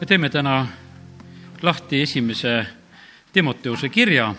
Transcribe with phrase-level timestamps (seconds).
[0.00, 0.66] me teeme täna
[1.62, 2.66] lahti esimese
[3.32, 4.34] Timoteuse kirja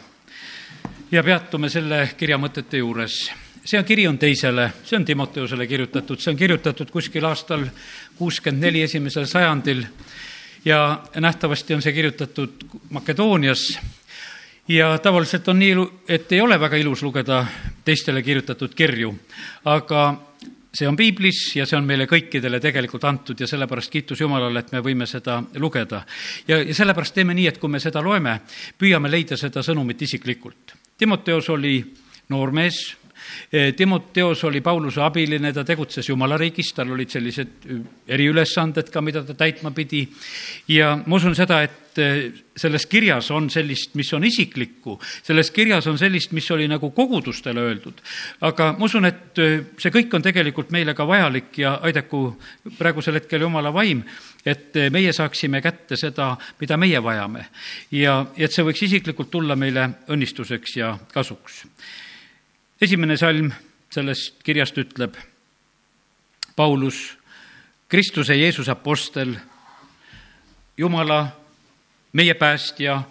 [1.12, 3.32] ja peatume selle kirja mõtete juures.
[3.66, 7.66] see on, kiri on teisele, see on Timoteusele kirjutatud, see on kirjutatud kuskil aastal
[8.16, 9.84] kuuskümmend neli esimesel sajandil
[10.66, 13.80] ja nähtavasti on see kirjutatud Makedoonias
[14.68, 15.76] ja tavaliselt on nii,
[16.08, 17.46] et ei ole väga ilus lugeda
[17.86, 19.16] teistele kirjutatud kirju,
[19.66, 20.27] aga
[20.78, 24.74] see on piiblis ja see on meile kõikidele tegelikult antud ja sellepärast kiitus Jumalale, et
[24.76, 26.04] me võime seda lugeda.
[26.48, 28.40] ja, ja sellepärast teeme nii, et kui me seda loeme,
[28.78, 30.76] püüame leida seda sõnumit isiklikult.
[30.98, 31.80] Timoteos oli
[32.30, 32.82] noormees,
[33.78, 37.68] Timoteos oli Pauluse abiline, ta tegutses Jumala riigis, tal olid sellised
[38.08, 40.08] eriülesanded ka, mida ta täitma pidi.
[40.68, 41.88] ja ma usun seda, et
[42.58, 47.62] selles kirjas on sellist, mis on isiklikku, selles kirjas on sellist, mis oli nagu kogudustele
[47.62, 48.02] öeldud.
[48.42, 49.42] aga ma usun, et
[49.78, 52.22] see kõik on tegelikult meile ka vajalik ja aidaku
[52.78, 54.04] praegusel hetkel Jumala vaim,
[54.46, 57.48] et meie saaksime kätte seda, mida meie vajame.
[57.92, 61.66] ja, ja et see võiks isiklikult tulla meile õnnistuseks ja kasuks
[62.82, 63.52] esimene salm
[63.90, 65.16] sellest kirjast ütleb
[66.56, 67.18] Paulus,
[67.90, 69.36] Kristuse Jeesuse apostel,
[70.78, 71.28] Jumala,
[72.14, 73.02] meie päästja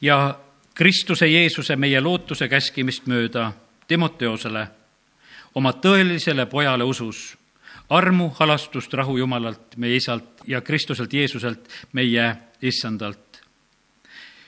[0.00, 0.38] ja
[0.74, 3.52] Kristuse Jeesuse, meie lootuse käskimist mööda
[3.88, 4.66] Timoteosele,
[5.54, 7.36] oma tõelisele pojale usus,
[7.88, 13.20] armu, halastust, rahu Jumalalt, meie isalt ja Kristuselt Jeesuselt, meie issandalt.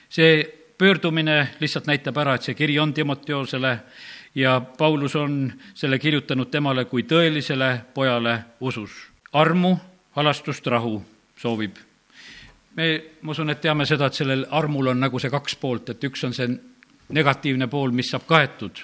[0.09, 0.43] see
[0.77, 3.79] pöördumine lihtsalt näitab ära, et see kiri on Timoteosele
[4.37, 8.91] ja Paulus on selle kirjutanud temale kui tõelisele pojale usus.
[9.33, 9.77] armu,
[10.15, 11.01] halastust, rahu
[11.37, 11.75] soovib.
[12.75, 16.03] me, ma usun, et teame seda, et sellel armul on nagu see kaks poolt, et
[16.03, 16.47] üks on see
[17.09, 18.83] negatiivne pool, mis saab kaetud,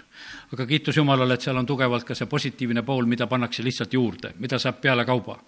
[0.53, 4.33] aga kiitus Jumalale, et seal on tugevalt ka see positiivne pool, mida pannakse lihtsalt juurde,
[4.39, 5.39] mida saab pealekauba.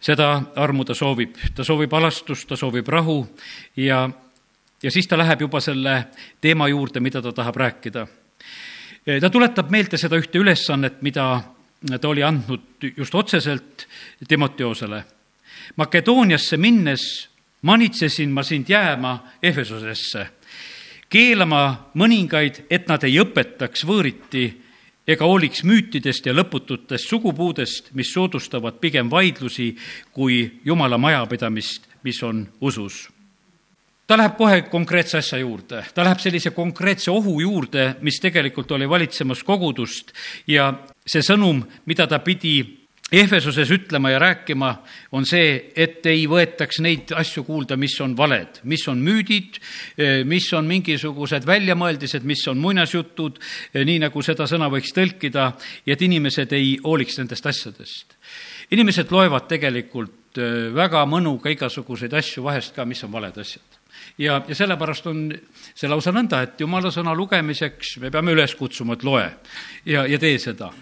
[0.00, 3.26] seda armu ta soovib, ta soovib halastust, ta soovib rahu
[3.76, 4.08] ja,
[4.82, 6.06] ja siis ta läheb juba selle
[6.40, 8.06] teema juurde, mida ta tahab rääkida
[9.06, 11.26] ta tuletab meelde seda ühte ülesannet, mida
[12.00, 13.86] ta oli andnud just otseselt
[14.28, 15.04] Timoteosele.
[15.76, 17.28] Makedooniasse minnes
[17.62, 20.26] manitsesin ma sind jääma Efesosesse,
[21.08, 24.46] keelama mõningaid, et nad ei õpetaks võõriti
[25.06, 29.76] ega hooliks müütidest ja lõpututest sugupuudest, mis soodustavad pigem vaidlusi
[30.12, 33.06] kui jumala majapidamist, mis on usus
[34.06, 38.88] ta läheb kohe konkreetse asja juurde, ta läheb sellise konkreetse ohu juurde, mis tegelikult oli
[38.88, 40.12] valitsemas kogudust
[40.46, 40.72] ja
[41.06, 42.58] see sõnum, mida ta pidi
[43.06, 44.68] Ehvesuses ütlema ja rääkima,
[45.14, 49.60] on see, et ei võetaks neid asju kuulda, mis on valed, mis on müüdid,
[50.26, 53.38] mis on mingisugused väljamõeldised, mis on muinasjutud,
[53.78, 55.46] nii nagu seda sõna võiks tõlkida,
[55.86, 58.18] ja et inimesed ei hooliks nendest asjadest.
[58.74, 60.42] inimesed loevad tegelikult
[60.74, 63.65] väga mõnuga igasuguseid asju vahest ka, mis on valed asjad
[64.18, 65.28] ja, ja sellepärast on
[65.74, 69.28] see lausa nõnda, et jumala sõna lugemiseks me peame üles kutsuma, et loe
[69.84, 70.72] ja, ja tee seda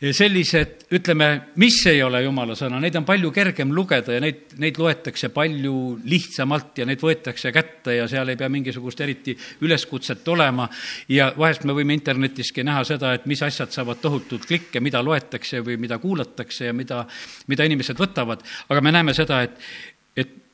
[0.00, 1.26] sellised, ütleme,
[1.60, 5.74] mis ei ole jumala sõna, neid on palju kergem lugeda ja neid, neid loetakse palju
[6.08, 10.68] lihtsamalt ja neid võetakse kätte ja seal ei pea mingisugust eriti üleskutset olema.
[11.08, 15.60] ja vahest me võime internetiski näha seda, et mis asjad saavad tohutult klikke, mida loetakse
[15.60, 17.04] või mida kuulatakse ja mida,
[17.52, 19.60] mida inimesed võtavad, aga me näeme seda, et,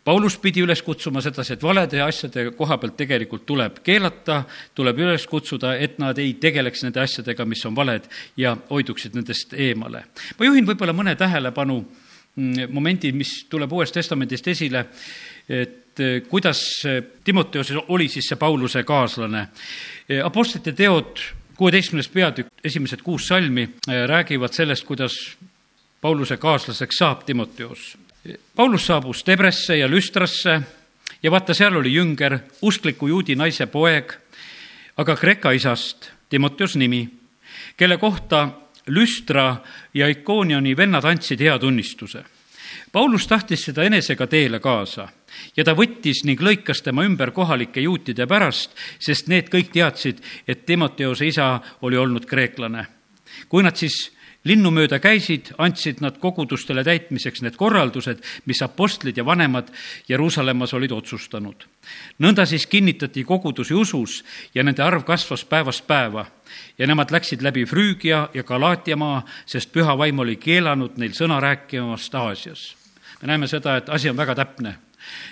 [0.07, 4.45] Paulus pidi üles kutsuma sedasi, et valede asjade koha pealt tegelikult tuleb keelata,
[4.79, 8.07] tuleb üles kutsuda, et nad ei tegeleks nende asjadega, mis on valed
[8.39, 10.05] ja hoiduksid nendest eemale.
[10.39, 14.87] ma juhin võib-olla mõne tähelepanu mm, momendi, mis tuleb Uuest Testamendist esile,
[15.49, 16.63] et eh, kuidas
[17.25, 19.49] Timoteos oli siis see Pauluse kaaslane.
[20.09, 21.19] Eh, Apostlite teod,
[21.59, 25.19] kuueteistkümnes peatükk, esimesed kuus salmi eh, räägivad sellest, kuidas
[26.01, 27.97] Pauluse kaaslaseks saab Timoteos
[28.55, 30.61] Paulus saabus Debresse ja Lüstrasse
[31.23, 34.13] ja vaata, seal oli jünger, uskliku juudi naise poeg,
[34.97, 37.05] aga Kreeka isast, Timoteus nimi,
[37.77, 38.49] kelle kohta
[38.87, 39.57] Lüstra
[39.95, 42.25] ja Ikoonioni vennad andsid hea tunnistuse.
[42.93, 45.09] Paulus tahtis seda enesega teele kaasa
[45.57, 50.67] ja ta võttis ning lõikas tema ümber kohalike juutide pärast, sest need kõik teadsid, et
[50.67, 52.87] Timoteose isa oli olnud kreeklane.
[53.49, 54.16] kui nad siis
[54.47, 59.73] linnu mööda käisid, andsid nad kogudustele täitmiseks need korraldused, mis apostlid ja vanemad
[60.09, 61.67] Jeruusalemmas olid otsustanud.
[62.19, 66.27] nõnda siis kinnitati kogudusi usus ja nende arv kasvas päevast päeva
[66.79, 71.41] ja nemad läksid läbi Früügia ja Galaatia maa, sest püha vaim oli keelanud neil sõna
[71.41, 72.77] rääkimast Aasias.
[73.23, 74.87] me näeme seda, et asi on väga täpne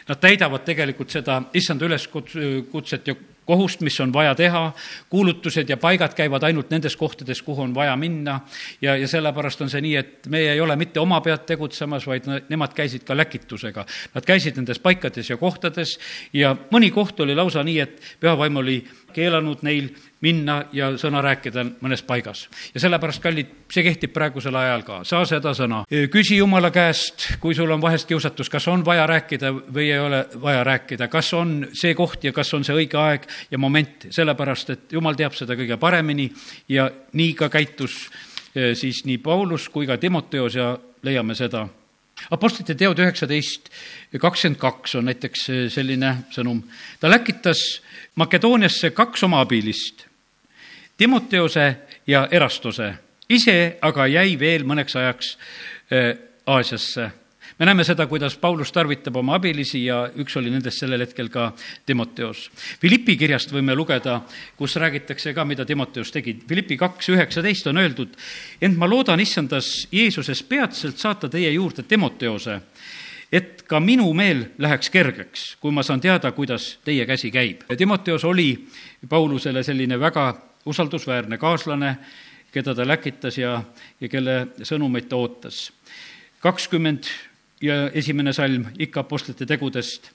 [0.08, 3.14] Nad täidavad tegelikult seda issanda üleskutset ja
[3.46, 4.72] kohust, mis on vaja teha,
[5.10, 8.40] kuulutused ja paigad käivad ainult nendes kohtades, kuhu on vaja minna.
[8.82, 12.28] Ja, ja sellepärast on see nii, et meie ei ole mitte oma pead tegutsemas, vaid
[12.48, 13.86] nemad käisid ka läkitusega.
[14.14, 15.98] Nad käisid nendes paikades ja kohtades.
[16.32, 18.80] Ja mõni koht oli lausa nii, et pühavaim oli
[19.14, 19.92] keelanud neil
[20.24, 22.48] minna ja sõna rääkida mõnes paigas.
[22.74, 25.82] ja sellepärast, kallid, see kehtib praegusel ajal ka, saa seda sõna.
[26.10, 30.24] küsi Jumala käest, kui sul on vahest kiusatus, kas on vaja rääkida või ei ole
[30.42, 34.74] vaja rääkida, kas on see koht ja kas on see õige aeg ja moment, sellepärast
[34.74, 36.30] et Jumal teab seda kõige paremini
[36.68, 38.08] ja nii ka käitus
[38.54, 40.74] eh, siis nii Paulus kui ka Timoteos ja
[41.04, 41.66] leiame seda
[42.30, 43.70] Apostlite teod üheksateist
[44.20, 46.62] kakskümmend kaks on näiteks eh, selline sõnum.
[47.00, 47.82] ta läkitas
[48.14, 50.06] Makedooniasse kaks oma abilist
[50.96, 51.76] Timoteose
[52.06, 52.94] ja Erastuse.
[53.28, 55.36] ise aga jäi veel mõneks ajaks
[55.90, 57.10] äh, Aasiasse.
[57.58, 61.52] me näeme seda, kuidas Paulus tarvitab oma abilisi ja üks oli nendest sellel hetkel ka
[61.86, 62.50] Timoteos.
[62.80, 64.20] Philippi kirjast võime lugeda,
[64.56, 66.34] kus räägitakse ka, mida Timoteos tegi.
[66.46, 68.14] Philippi kaks üheksateist on öeldud,
[68.60, 72.60] ent ma loodan issandas Jeesuses peatselt saata teie juurde Timoteose
[73.32, 77.64] et ka minu meel läheks kergeks, kui ma saan teada, kuidas teie käsi käib.
[77.76, 78.68] Timoteos oli
[79.08, 81.96] Paulusele selline väga usaldusväärne kaaslane,
[82.52, 83.58] keda ta läkitas ja,
[84.00, 85.72] ja kelle sõnumeid ta ootas.
[86.40, 87.08] kakskümmend
[87.60, 90.10] ja esimene salm ikka Apostlite tegudest.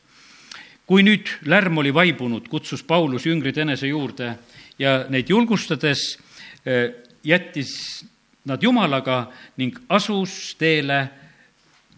[0.86, 4.36] kui nüüd lärm oli vaibunud, kutsus Paulus jüngrid enese juurde
[4.80, 6.18] ja neid julgustades
[6.66, 6.94] eh,
[7.24, 8.06] jättis
[8.45, 11.10] nad Jumalaga ning asus teele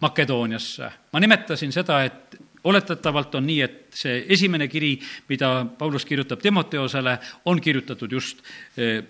[0.00, 0.90] Makedooniasse.
[1.12, 4.94] ma nimetasin seda, et oletatavalt on nii, et see esimene kiri,
[5.28, 8.42] mida Paulus kirjutab Timoteosele, on kirjutatud just
[8.76, 9.02] eh,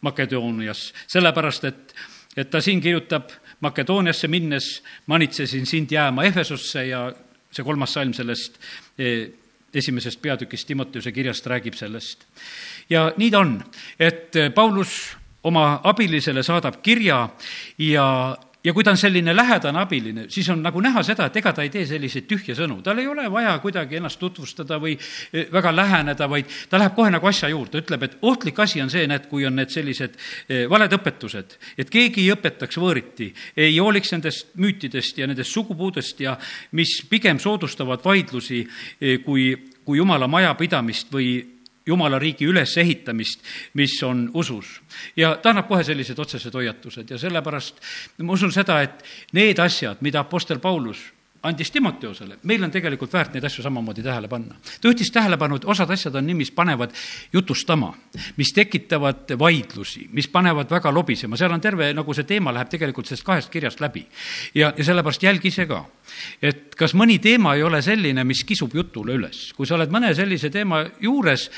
[0.00, 1.94] Makedoonias, sellepärast et,
[2.36, 3.30] et ta siin kirjutab
[3.60, 7.06] Makedooniasse minnes, manitsesin sind jääma Efesosse ja
[7.50, 8.58] see kolmas salm sellest
[8.98, 9.30] eh,
[9.74, 12.26] esimesest peatükist Timoteuse kirjast räägib sellest.
[12.90, 13.56] ja nii ta on,
[13.98, 15.16] et eh, Paulus
[15.46, 17.28] oma abilisele saadab kirja
[17.78, 21.52] ja, ja kui ta on selline lähedane abiline, siis on nagu näha seda, et ega
[21.54, 25.46] ta ei tee selliseid tühje sõnu, tal ei ole vaja kuidagi ennast tutvustada või eh,
[25.52, 29.06] väga läheneda, vaid ta läheb kohe nagu asja juurde, ütleb, et ohtlik asi on see,
[29.06, 34.14] näed, kui on need sellised eh, valed õpetused, et keegi ei õpetaks võõriti, ei hooliks
[34.16, 36.36] nendest müütidest ja nendest sugupuudest ja
[36.76, 39.52] mis pigem soodustavad vaidlusi eh, kui,
[39.86, 41.36] kui jumala majapidamist või
[41.86, 43.42] jumala riigi ülesehitamist,
[43.74, 44.80] mis on usus.
[45.16, 47.80] ja ta annab kohe sellised otsesed hoiatused ja sellepärast
[48.18, 53.36] ma usun seda, et need asjad, mida Apostel Paulus andis Timoteosele, meil on tegelikult väärt
[53.36, 54.56] neid asju samamoodi tähele panna.
[54.80, 56.92] ta juhtis tähelepanu, et osad asjad on nii, mis panevad
[57.32, 57.92] jutustama,
[58.36, 63.06] mis tekitavad vaidlusi, mis panevad väga lobisema, seal on terve, nagu see teema läheb tegelikult
[63.06, 64.06] sellest kahest kirjast läbi.
[64.54, 65.84] ja, ja sellepärast jälgi ise ka,
[66.42, 69.52] et kas mõni teema ei ole selline, mis kisub jutule üles.
[69.56, 71.50] kui sa oled mõne sellise teema juures,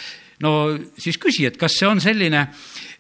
[0.45, 0.53] no
[0.99, 2.45] siis küsi, et kas see on selline,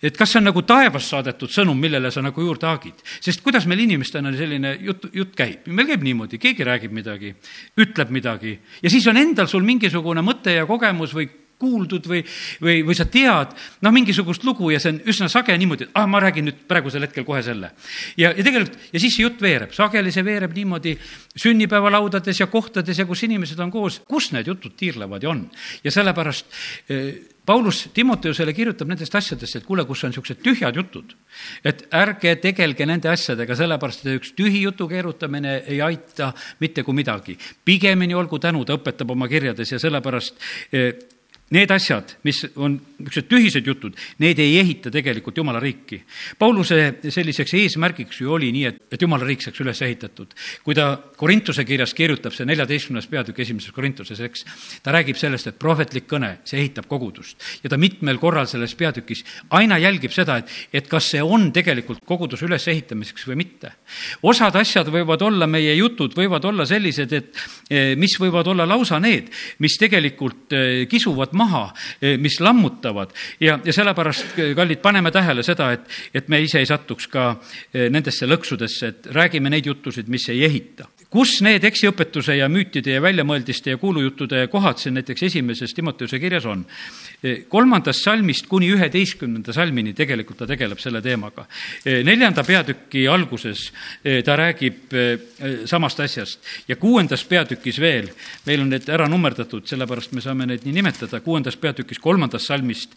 [0.02, 3.02] et kas see on nagu taevast saadetud sõnum, millele sa nagu juurde haagid.
[3.20, 7.34] sest kuidas meil inimestena selline jutt, jutt käib, meil käib niimoodi, keegi räägib midagi,
[7.78, 12.22] ütleb midagi ja siis on endal sul mingisugune mõte ja kogemus või kuuldud või,
[12.62, 16.06] või, või sa tead noh, mingisugust lugu ja see on üsna sage niimoodi, et ah,
[16.10, 17.72] ma räägin nüüd praegusel hetkel kohe selle.
[18.16, 20.94] ja, ja tegelikult, ja siis see jutt veereb, sageli see veereb niimoodi
[21.38, 25.48] sünnipäevalaudades ja kohtades ja kus inimesed on koos, kus need jutud tiirlevad ja on.
[25.84, 26.46] ja sellepärast
[26.88, 27.18] eh,
[27.48, 31.14] Paulus Timoteusele kirjutab nendest asjadest, et kuule, kus on niisugused tühjad jutud.
[31.64, 36.94] et ärge tegelge nende asjadega, sellepärast et üks tühi jutu keerutamine ei aita mitte kui
[36.94, 37.38] midagi.
[37.64, 40.36] pigemini olgu tänu, ta õpetab oma kirjades ja sellepärast
[40.72, 40.92] eh,
[41.50, 46.00] Need asjad, mis on niisugused tühised jutud, need ei ehita tegelikult Jumala riiki.
[46.38, 50.34] Pauluse selliseks eesmärgiks ju oli nii, et, et Jumala riik saaks üles ehitatud.
[50.64, 54.44] kui ta Korintuse kirjas kirjutab, see neljateistkümnes peatükk esimeses Korintuses, eks,
[54.82, 57.38] ta räägib sellest, et prohvetlik kõne, see ehitab kogudust.
[57.62, 62.02] ja ta mitmel korral selles peatükis aina jälgib seda, et, et kas see on tegelikult
[62.04, 63.72] koguduse ülesehitamiseks või mitte.
[64.22, 68.98] osad asjad võivad olla, meie jutud võivad olla sellised, et eh, mis võivad olla lausa
[68.98, 69.30] need,
[69.62, 71.64] mis tegelikult eh, kisuvad maha,
[72.02, 73.14] eh, mis lammutavad.
[73.40, 77.30] Ja, ja sellepärast, eh, kallid, paneme tähele seda, et, et me ise ei satuks ka
[77.72, 82.92] eh, nendesse lõksudesse, et räägime neid jutusid, mis ei ehita kus need eksiõpetuse ja müütide
[82.98, 86.66] ja väljamõeldiste ja kuulujuttude kohad siin näiteks esimeses Timoteuse kirjas on?
[87.48, 91.46] kolmandast salmist kuni üheteistkümnenda salmini tegelikult ta tegeleb selle teemaga.
[92.04, 93.72] neljanda peatüki alguses
[94.24, 94.92] ta räägib
[95.66, 98.10] samast asjast ja kuuendas peatükis veel,
[98.46, 102.94] meil on need ära nummerdatud, sellepärast me saame neid nii nimetada, kuuendas peatükis kolmandast salmist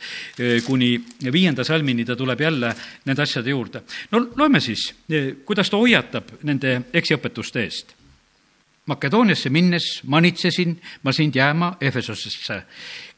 [0.68, 0.98] kuni
[1.32, 2.76] viienda salmini ta tuleb jälle
[3.06, 3.82] nende asjade juurde.
[4.12, 4.92] no loeme siis,
[5.46, 8.01] kuidas ta hoiatab nende eksiõpetuste eest
[8.86, 12.64] Makedooniasse minnes manitsesin ma sind jääma Efesosesse,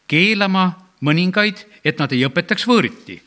[0.07, 0.65] keelama
[1.01, 3.21] mõningaid, et nad ei õpetaks võõriti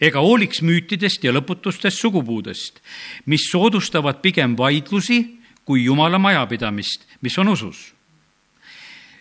[0.00, 2.80] ega hooliks müütidest ja lõputustest sugupuudest,
[3.26, 5.22] mis soodustavad pigem vaidlusi
[5.64, 7.94] kui Jumala majapidamist, mis on usus.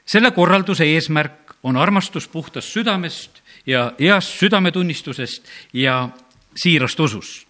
[0.06, 6.10] selle korralduse eesmärk on armastus puhtast südamest ja heast südametunnistusest ja
[6.56, 7.49] siirast usust.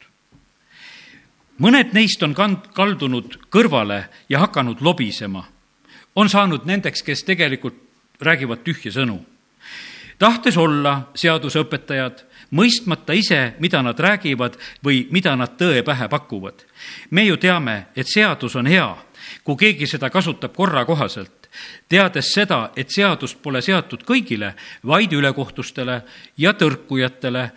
[1.59, 5.45] Mõned neist on kand-, kaldunud kõrvale ja hakanud lobisema.
[6.15, 7.75] on saanud nendeks, kes tegelikult
[8.21, 9.19] räägivad tühje sõnu.
[10.19, 16.65] tahtes olla seaduseõpetajad, mõistmata ise, mida nad räägivad või mida nad tõe pähe pakuvad.
[17.09, 18.97] me ju teame, et seadus on hea,
[19.43, 21.49] kui keegi seda kasutab korra kohaselt,
[21.89, 24.53] teades seda, et seadust pole seatud kõigile,
[24.85, 26.01] vaid ülekohtustele
[26.37, 27.51] ja tõrkujatele,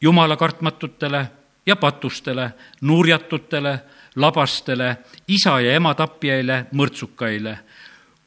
[0.00, 1.37] jumala kartmatutele
[1.68, 3.78] ja patustele, nurjatutele,
[4.16, 4.96] labastele,
[5.28, 7.58] isa ja ema tapjaile, mõrtsukaile,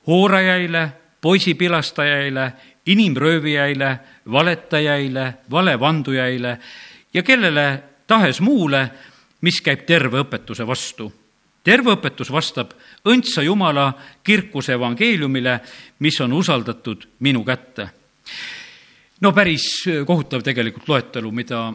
[0.08, 0.84] hoorajaile,
[1.22, 2.52] poisipilastajaile,
[2.86, 4.00] inimröövijaile,
[4.32, 6.58] valetajaile, valevandujaile
[7.14, 8.90] ja kellele tahes muule,
[9.42, 11.14] mis käib terve õpetuse vastu.
[11.64, 12.72] terve õpetus vastab
[13.06, 13.94] õndsa Jumala
[14.24, 15.60] kirkuse evangeeliumile,
[16.00, 17.90] mis on usaldatud minu kätte.
[19.22, 21.74] no päris kohutav tegelikult loetelu, mida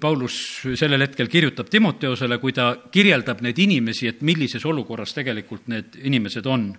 [0.00, 0.34] Paulus
[0.74, 6.46] sellel hetkel kirjutab Timoteosele, kui ta kirjeldab neid inimesi, et millises olukorras tegelikult need inimesed
[6.50, 6.72] on.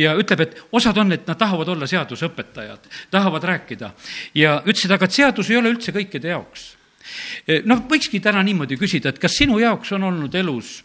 [0.00, 3.92] ja ütleb, et osad on, et nad tahavad olla seaduseõpetajad, tahavad rääkida
[4.40, 6.64] ja ütlesid, aga et seadus ei ole üldse kõikide jaoks.
[7.68, 10.82] noh, võikski täna niimoodi küsida, et kas sinu jaoks on olnud elus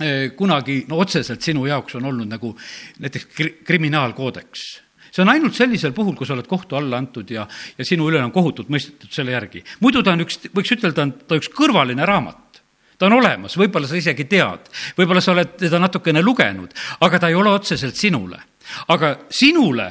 [0.00, 2.54] eh, kunagi, no otseselt sinu jaoks on olnud nagu
[3.02, 3.26] näiteks
[3.66, 4.85] kriminaalkoodeks
[5.16, 7.46] see on ainult sellisel puhul, kui sa oled kohtu alla antud ja,
[7.78, 9.64] ja sinu üle on kohutult mõistetud selle järgi.
[9.80, 12.60] muidu ta on üks, võiks ütelda, ta on üks kõrvaline raamat
[12.98, 16.72] ta on olemas, võib-olla sa isegi tead, võib-olla sa oled teda natukene lugenud,
[17.04, 18.38] aga ta ei ole otseselt sinule.
[18.88, 19.88] aga sinule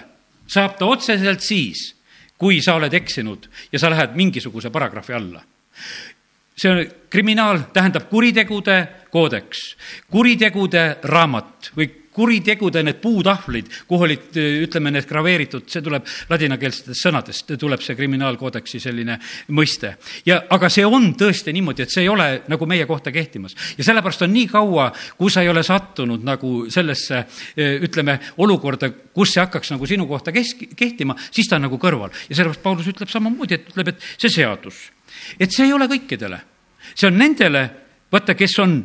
[0.48, 1.92] saab ta otseselt siis,
[2.38, 5.42] kui sa oled eksinud ja sa lähed mingisuguse paragrahvi alla.
[6.56, 9.76] see on, kriminaal tähendab kuritegude koodeks,
[10.12, 17.54] kuritegude raamat või kuritegude need puutahvlid, kuhu olid, ütleme, need graveeritud, see tuleb ladinakeelsetest sõnadest,
[17.60, 19.18] tuleb see kriminaalkoodeksi selline
[19.56, 19.96] mõiste.
[20.26, 23.56] ja, aga see on tõesti niimoodi, et see ei ole nagu meie kohta kehtimas.
[23.78, 27.26] ja sellepärast on nii kaua, kui sa ei ole sattunud nagu sellesse,
[27.58, 32.14] ütleme, olukorda, kus see hakkaks nagu sinu kohta kesk-, kehtima, siis ta on nagu kõrval.
[32.30, 34.90] ja sellepärast Paulus ütleb samamoodi, et ütleb, et see seadus,
[35.40, 36.40] et see ei ole kõikidele.
[36.94, 37.70] see on nendele,
[38.12, 38.80] vaata, kes on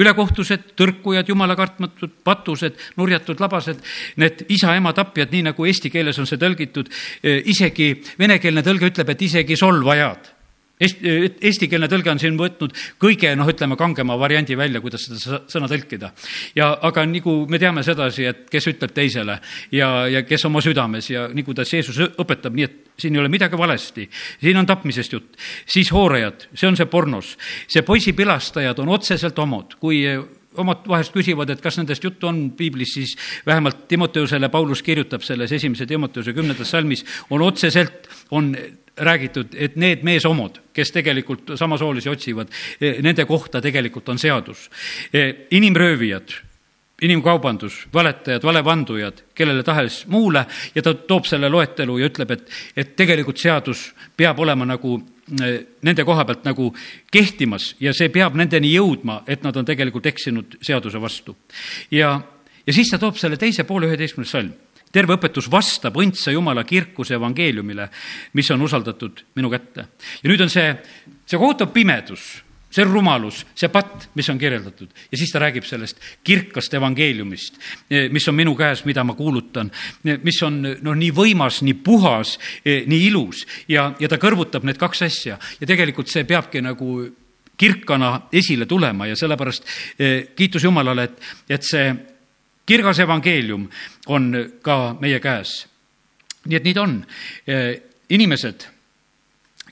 [0.00, 3.82] ülekohtused, tõrkujad, jumala kartmatud, patused, nurjatud labased,
[4.22, 6.88] need isa-ema tapjad, nii nagu eesti keeles on see tõlgitud,
[7.52, 10.31] isegi venekeelne tõlge ütleb, et isegi solvajad
[10.82, 16.12] eestikeelne tõlge on siin võtnud kõige noh, ütleme kangema variandi välja, kuidas seda sõna tõlkida.
[16.58, 19.38] ja aga nagu me teame sedasi, et kes ütleb teisele
[19.72, 23.32] ja, ja kes oma südames ja nii, kuidas Jeesus õpetab, nii et siin ei ole
[23.32, 24.08] midagi valesti.
[24.40, 25.40] siin on tapmisest jutt.
[25.66, 27.36] siis hoorajad, see on see pornos.
[27.68, 30.04] see poisipilastajad on otseselt homod, kui
[30.60, 33.16] omad vahest küsivad, et kas nendest juttu on piiblis, siis
[33.46, 38.54] vähemalt Timoteusele Paulus kirjutab selles esimese Timoteuse kümnendas salmis, on otseselt, on
[38.96, 42.52] räägitud, et need meeshomod, kes tegelikult samasoolisi otsivad,
[43.02, 44.70] nende kohta tegelikult on seadus.
[45.50, 46.34] inimröövijad,
[47.02, 50.44] inimkaubandus, valetajad, valevandujad, kellele tahes muule
[50.74, 55.00] ja ta toob selle loetelu ja ütleb, et, et tegelikult seadus peab olema nagu
[55.30, 56.72] nende koha pealt nagu
[57.12, 61.36] kehtimas ja see peab nendeni jõudma, et nad on tegelikult eksinud seaduse vastu.
[61.90, 62.20] ja,
[62.66, 64.52] ja siis ta toob selle teise poole, üheteistkümnes salm
[64.92, 67.88] terve õpetus vastab õndsa Jumala kirkuse evangeeliumile,
[68.36, 69.86] mis on usaldatud minu kätte.
[70.22, 70.74] ja nüüd on see,
[71.26, 76.00] see kohutav pimedus, see rumalus, see patt, mis on kirjeldatud ja siis ta räägib sellest
[76.24, 77.58] kirkast evangeeliumist,
[78.10, 79.70] mis on minu käes, mida ma kuulutan,
[80.24, 85.04] mis on noh, nii võimas, nii puhas, nii ilus ja, ja ta kõrvutab need kaks
[85.08, 87.02] asja ja tegelikult see peabki nagu
[87.60, 89.68] kirkana esile tulema ja sellepärast
[90.36, 91.20] kiitus Jumalale, et,
[91.52, 91.92] et see
[92.66, 93.68] kirgas evangeelium
[94.06, 95.66] on ka meie käes.
[96.46, 96.94] nii et nii ta on.
[98.12, 98.64] inimesed,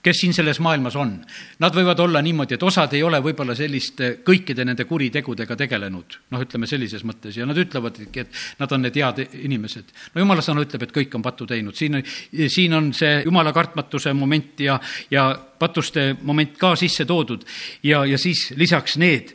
[0.02, 1.12] kes siin selles maailmas on,
[1.61, 6.45] nad võivad olla niimoodi, et osad ei ole võib-olla selliste kõikide nende kuritegudega tegelenud, noh,
[6.47, 9.92] ütleme sellises mõttes, ja nad ütlevadki, et nad on need head inimesed.
[10.14, 12.00] no jumala sõna ütleb, et kõik on pattu teinud, siin,
[12.49, 14.80] siin on see jumala kartmatuse moment ja,
[15.11, 15.30] ja
[15.61, 17.45] patuste moment ka sisse toodud.
[17.85, 19.35] Ja, ja siis lisaks need,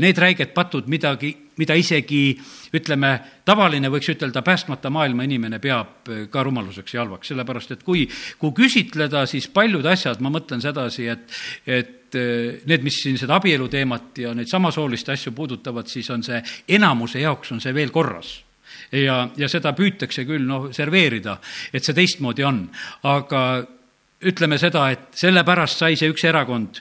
[0.00, 2.22] need räiged patud midagi mida isegi
[2.76, 3.12] ütleme,
[3.48, 8.06] tavaline võiks ütelda, päästmata maailma inimene peab eh, ka rumaluseks ja halvaks, sellepärast et kui,
[8.40, 13.38] kui küsitleda, siis paljud asjad, ma mõtlen sedasi, et, et eh, need, mis siin seda
[13.38, 16.42] abielu teemat ja neid samasooliste asju puudutavad, siis on see
[16.78, 18.38] enamuse jaoks on see veel korras.
[18.92, 21.38] Ja, ja seda püütakse küll noh, serveerida,
[21.72, 22.62] et see teistmoodi on,
[23.08, 23.42] aga
[24.26, 26.80] ütleme seda, et sellepärast sai see üks erakond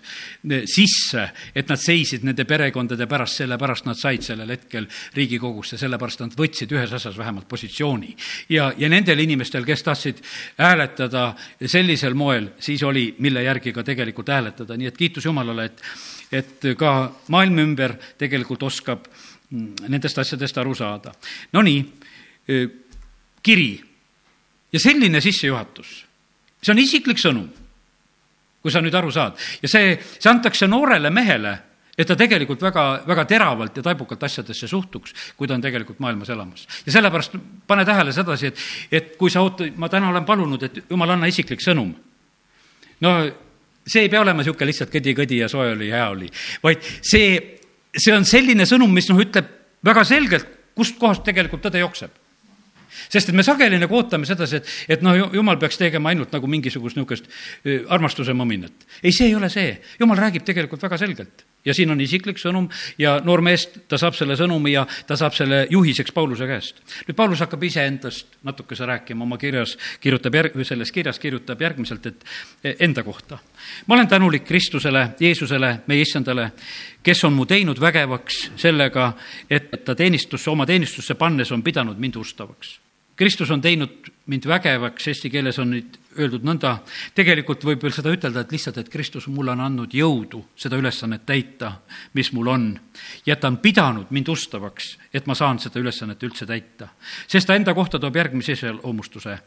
[0.65, 6.37] sisse, et nad seisid nende perekondade pärast, sellepärast nad said sellel hetkel Riigikogusse, sellepärast nad
[6.37, 8.15] võtsid ühes asjas vähemalt positsiooni.
[8.49, 10.23] ja, ja nendel inimestel, kes tahtsid
[10.57, 15.85] hääletada sellisel moel, siis oli, mille järgi ka tegelikult hääletada, nii et kiitus Jumalale, et,
[16.31, 16.95] et ka
[17.27, 19.05] maailm ümber tegelikult oskab
[19.87, 21.13] nendest asjadest aru saada.
[21.53, 21.85] Nonii,
[23.43, 23.71] kiri
[24.73, 26.06] ja selline sissejuhatus
[26.67, 27.47] see on isiklik sõnum,
[28.61, 29.39] kui sa nüüd aru saad.
[29.63, 31.53] ja see, see antakse noorele mehele,
[31.97, 36.29] et ta tegelikult väga, väga teravalt ja taibukalt asjadesse suhtuks, kui ta on tegelikult maailmas
[36.33, 36.67] elamas.
[36.85, 40.83] ja sellepärast pane tähele sedasi, et, et kui sa oota, ma täna olen palunud, et
[40.89, 41.95] jumal, anna isiklik sõnum.
[43.01, 43.17] no
[43.87, 46.29] see ei pea olema niisugune lihtsalt kõdi-kõdi ja soe oli, hea oli,
[46.63, 47.39] vaid see,
[47.95, 49.53] see on selline sõnum, mis noh, ütleb
[49.87, 52.26] väga selgelt, kust kohast tegelikult tõde jookseb
[53.09, 56.47] sest et me sageli nagu ootame sedasi, et, et noh, jumal peaks tegema ainult nagu
[56.47, 57.29] mingisugust niisugust
[57.93, 58.87] armastuse mõminat.
[59.03, 59.77] ei, see ei ole see.
[59.99, 64.15] jumal räägib tegelikult väga selgelt ja siin on isiklik sõnum ja noor mees, ta saab
[64.17, 66.79] selle sõnumi ja ta saab selle juhiseks Pauluse käest.
[67.07, 72.25] nüüd Paulus hakkab iseendast natukese rääkima oma kirjas, kirjutab järg-, selles kirjas kirjutab järgmiselt, et
[72.63, 73.39] e, enda kohta.
[73.87, 76.51] ma olen tänulik Kristusele, Jeesusele, meie issandale,
[77.03, 79.13] kes on mu teinud vägevaks sellega,
[79.49, 82.86] et ta teenistusse, oma teenistusse pannes on pidanud mind ustavaks
[83.17, 86.75] Kristus on teinud mind vägevaks, eesti keeles on nüüd öeldud nõnda,
[87.17, 91.23] tegelikult võib veel seda ütelda, et lihtsalt, et Kristus mulle on andnud jõudu seda ülesannet
[91.25, 91.71] täita,
[92.13, 92.67] mis mul on.
[93.25, 96.89] ja ta on pidanud mind ustavaks, et ma saan seda ülesannet üldse täita.
[97.27, 99.39] sest ta enda kohta toob järgmise iseloomustuse.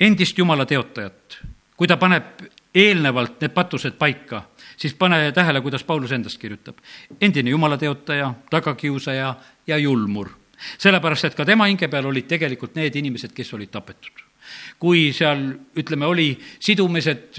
[0.00, 1.38] endist Jumala teotajat,
[1.76, 4.42] kui ta paneb eelnevalt need patused paika,
[4.76, 6.76] siis pane tähele, kuidas Paulus endast kirjutab.
[7.20, 9.34] endine Jumala teotaja, tagakiusaja
[9.66, 10.39] ja julmur
[10.78, 14.26] sellepärast, et ka tema hinge peal olid tegelikult need inimesed, kes olid tapetud.
[14.80, 15.44] kui seal,
[15.78, 17.38] ütleme, oli sidumised,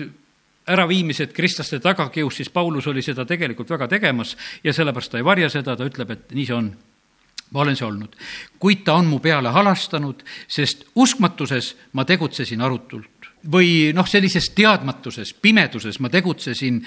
[0.72, 5.50] äraviimised kristlaste tagakius, siis Paulus oli seda tegelikult väga tegemas ja sellepärast ta ei varja
[5.50, 6.70] seda, ta ütleb, et nii see on
[7.52, 8.16] ma olen see olnud.
[8.60, 13.11] kuid ta on mu peale halastanud, sest uskmatuses ma tegutsesin arutult
[13.50, 16.82] või noh, sellises teadmatuses, pimeduses ma tegutsesin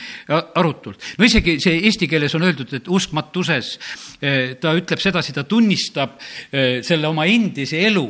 [0.55, 1.03] arutult.
[1.19, 3.73] no isegi see eesti keeles on öeldud, et uskmatuses
[4.23, 6.19] eh, ta ütleb sedasi, ta tunnistab
[6.53, 8.07] eh, selle oma endise elu,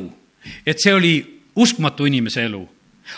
[0.65, 1.15] et see oli
[1.55, 2.61] uskmatu inimese elu.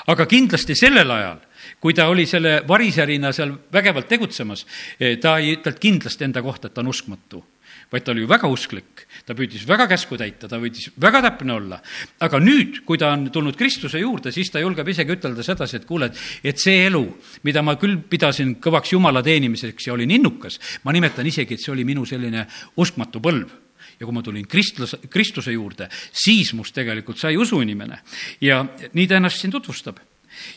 [0.08, 1.44] aga kindlasti sellel ajal,
[1.80, 4.66] kui ta oli selle varisärina seal vägevalt tegutsemas,
[5.00, 7.44] eh, ta ei ütelnud kindlasti enda kohta, et ta on uskmatu
[7.92, 11.54] vaid ta oli ju väga usklik, ta püüdis väga käsku täita, ta püüdis väga täpne
[11.58, 11.82] olla.
[12.24, 15.88] aga nüüd, kui ta on tulnud Kristuse juurde, siis ta julgeb isegi ütelda sedasi, et
[15.88, 16.22] kuule, et,
[16.54, 17.04] et see elu,
[17.44, 21.74] mida ma küll pidasin kõvaks Jumala teenimiseks ja olin innukas, ma nimetan isegi, et see
[21.76, 22.46] oli minu selline
[22.80, 23.52] uskmatu põlv
[23.98, 28.00] ja kui ma tulin kristlase, Kristuse juurde, siis must tegelikult sai usuinimene.
[28.42, 28.64] ja
[28.94, 30.00] nii ta ennast siin tutvustab.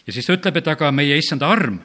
[0.06, 1.80] ja siis ta ütleb, et aga meie issanda arm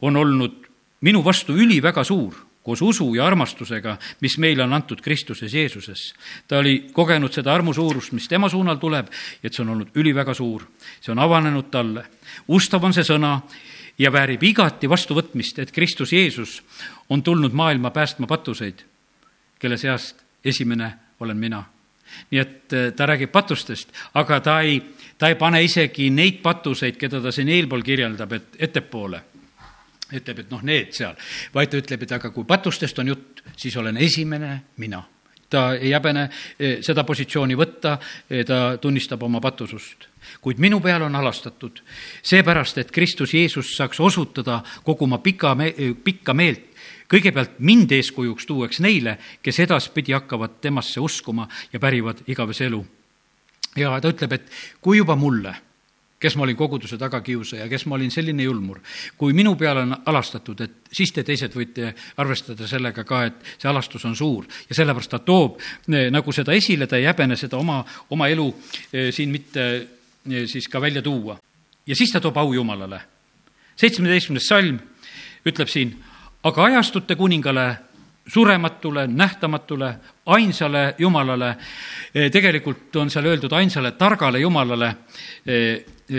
[0.00, 0.64] on olnud
[1.02, 6.14] minu vastu üliväga suur koos usu ja armastusega, mis meile on antud Kristuses Jeesuses.
[6.48, 9.10] ta oli kogenud seda armu suurust, mis tema suunal tuleb,
[9.42, 10.62] et see on olnud üliväga suur.
[11.00, 12.06] see on avanenud talle.
[12.48, 13.40] ustav on see sõna
[13.98, 16.62] ja väärib igati vastuvõtmist, et Kristus Jeesus
[17.08, 18.84] on tulnud maailma päästma patuseid,
[19.58, 21.64] kelle seast esimene olen mina.
[22.30, 24.82] nii et eh, ta räägib patustest, aga ta ei,
[25.18, 29.31] ta ei pane isegi neid patuseid, keda ta siin eelpool kirjeldab, et ettepoole
[30.18, 31.16] ütleb, et noh, need seal,
[31.54, 35.02] vaid ta ütleb, et aga kui patustest on jutt, siis olen esimene mina.
[35.52, 36.22] ta ei häbene
[36.58, 37.98] eh, seda positsiooni võtta,
[38.30, 40.08] eh, ta tunnistab oma patusust.
[40.40, 41.82] kuid minu peale on halastatud
[42.22, 46.72] seepärast, et Kristus Jeesus saaks osutada kogu oma pika me-, pikka meelt
[47.12, 52.86] kõigepealt mind eeskujuks tuueks neile, kes edaspidi hakkavad temasse uskuma ja pärivad igavese elu.
[53.76, 54.48] ja ta ütleb, et
[54.80, 55.54] kui juba mulle
[56.22, 58.80] kes ma olin koguduse tagakiusaja, kes ma olin selline julmur.
[59.18, 63.70] kui minu peale on alastatud, et siis te teised võite arvestada sellega ka, et see
[63.70, 65.58] alastus on suur ja sellepärast ta toob
[65.88, 68.48] nagu seda esile, ta ei häbene seda oma, oma elu
[68.92, 71.38] eh, siin mitte eh, siis ka välja tuua.
[71.86, 73.00] ja siis ta toob au Jumalale.
[73.76, 74.78] seitsmeteistkümnes salm
[75.46, 75.96] ütleb siin,
[76.42, 77.66] aga ajastute kuningale
[78.26, 79.94] surematule, nähtamatule,
[80.26, 81.56] ainsale Jumalale.
[82.32, 84.94] tegelikult on seal öeldud ainsale targale Jumalale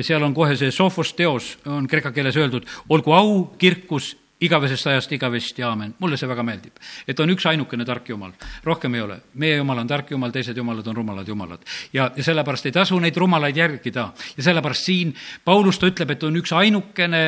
[0.02, 5.12] seal on kohe see sofos teos, on kreeka keeles öeldud, olgu au, kirkus igavesest ajast
[5.12, 5.94] igavesti, aamen.
[6.00, 6.82] mulle see väga meeldib.
[7.08, 9.20] et on üks ainukene tark jumal, rohkem ei ole.
[9.34, 11.62] meie jumal on tark jumal, teised jumalad on rumalad jumalad.
[11.94, 16.24] ja, ja sellepärast ei tasu neid rumalaid järgida ja sellepärast siin Paulus ta ütleb, et
[16.24, 17.24] on üks ainukene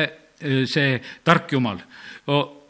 [0.66, 1.80] see tark jumal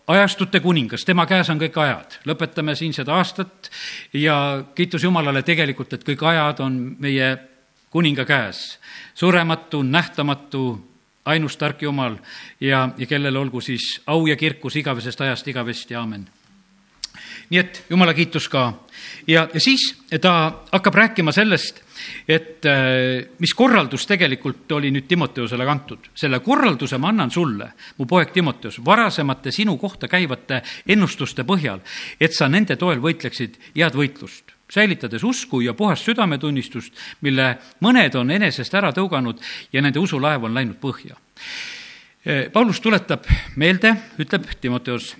[0.07, 2.21] ajastute kuningas, tema käes on kõik ajad.
[2.27, 3.71] lõpetame siin seda aastat
[4.15, 7.37] ja kiitus Jumalale tegelikult, et kõik ajad on meie
[7.91, 8.79] kuninga käes.
[9.17, 10.63] Surematu, nähtamatu,
[11.25, 12.17] ainus tark Jumal
[12.61, 16.29] ja, ja kellele olgu siis au ja kirkus igavesest ajast igavesti, aamen
[17.51, 18.73] nii et jumala kiitus ka.
[19.27, 19.83] ja, ja siis
[20.21, 20.33] ta
[20.73, 21.83] hakkab rääkima sellest,
[22.29, 26.11] et äh, mis korraldus tegelikult oli nüüd Timoteusele kantud.
[26.15, 31.81] selle korralduse ma annan sulle, mu poeg Timoteus, varasemate sinu kohta käivate ennustuste põhjal,
[32.21, 38.31] et sa nende toel võitleksid head võitlust säilitades usku ja puhast südametunnistust, mille mõned on
[38.35, 41.19] enesest ära tõuganud ja nende usulaev on läinud põhja.
[42.27, 45.15] Äh, Paulus tuletab meelde, ütleb Timoteus,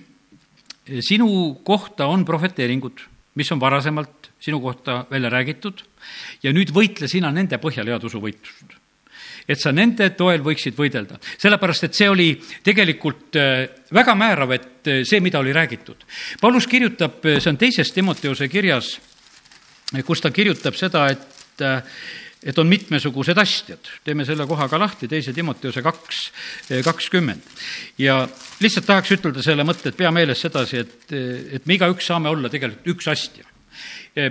[1.03, 1.29] sinu
[1.63, 3.03] kohta on prohveteeringud,
[3.35, 5.81] mis on varasemalt sinu kohta välja räägitud
[6.43, 8.75] ja nüüd võitle sina nende põhjal head usuvõitlust.
[9.47, 12.33] et sa nende toel võiksid võidelda, sellepärast et see oli
[12.63, 16.03] tegelikult äh, väga määrav, et see, mida oli räägitud.
[16.41, 18.97] Paulus kirjutab, see on teises Timoteuse kirjas,
[20.05, 21.35] kus ta kirjutab seda, et
[22.47, 23.89] et on mitmesugused astjad.
[24.03, 26.31] teeme selle koha ka lahti, teise Timoteuse kaks,
[26.69, 27.41] eh, kakskümmend.
[27.97, 28.27] ja
[28.59, 31.13] lihtsalt tahaks ütelda selle mõtte, et pea meeles sedasi, et,
[31.57, 33.43] et me igaüks saame olla tegelikult üks astja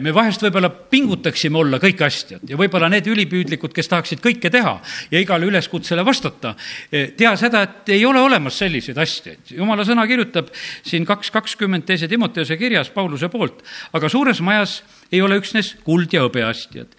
[0.02, 4.72] me vahest võib-olla pingutaksime olla kõik astjad ja võib-olla need ülipüüdlikud, kes tahaksid kõike teha
[5.12, 6.56] ja igale üleskutsele vastata,
[6.90, 9.54] tea seda, et ei ole olemas selliseid astjaid.
[9.54, 10.50] jumala sõna kirjutab
[10.82, 13.62] siin kaks kakskümmend teise Timoteuse kirjas Pauluse poolt,
[13.94, 14.80] aga suures majas
[15.12, 16.94] ei ole üksnes kuld ja hõbeastjad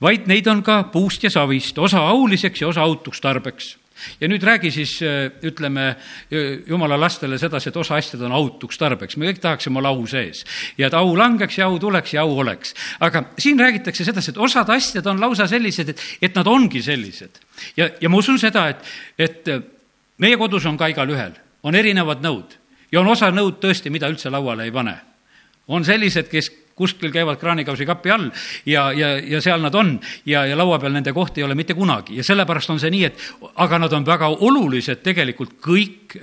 [0.00, 3.76] vaid neid on ka puust ja savist, osa auliseks ja osa autuks tarbeks
[4.20, 5.96] ja nüüd räägi siis, äh, ütleme,
[6.66, 10.44] jumala lastele sedasi, et osa asjad on autuks tarbeks, me kõik tahaksime olla au sees.
[10.78, 12.74] ja et au langeks ja au tuleks ja au oleks.
[13.00, 17.40] aga siin räägitakse sedasi, et osad asjad on lausa sellised, et, et nad ongi sellised.
[17.76, 18.84] ja, ja ma usun seda, et,
[19.18, 19.62] et äh,
[20.18, 21.32] meie kodus on ka igalühel,
[21.62, 22.56] on erinevad nõud
[22.92, 24.98] ja on osa nõud tõesti, mida üldse lauale ei pane.
[25.68, 28.30] on sellised, kes kuskil käivad kraanikausi kapi all
[28.66, 29.96] ja, ja, ja seal nad on.
[30.26, 32.16] Ja, ja laua peal nende kohta ei ole mitte kunagi.
[32.20, 33.26] Ja sellepärast on see nii, et
[33.58, 36.16] aga nad on väga olulised tegelikult kõik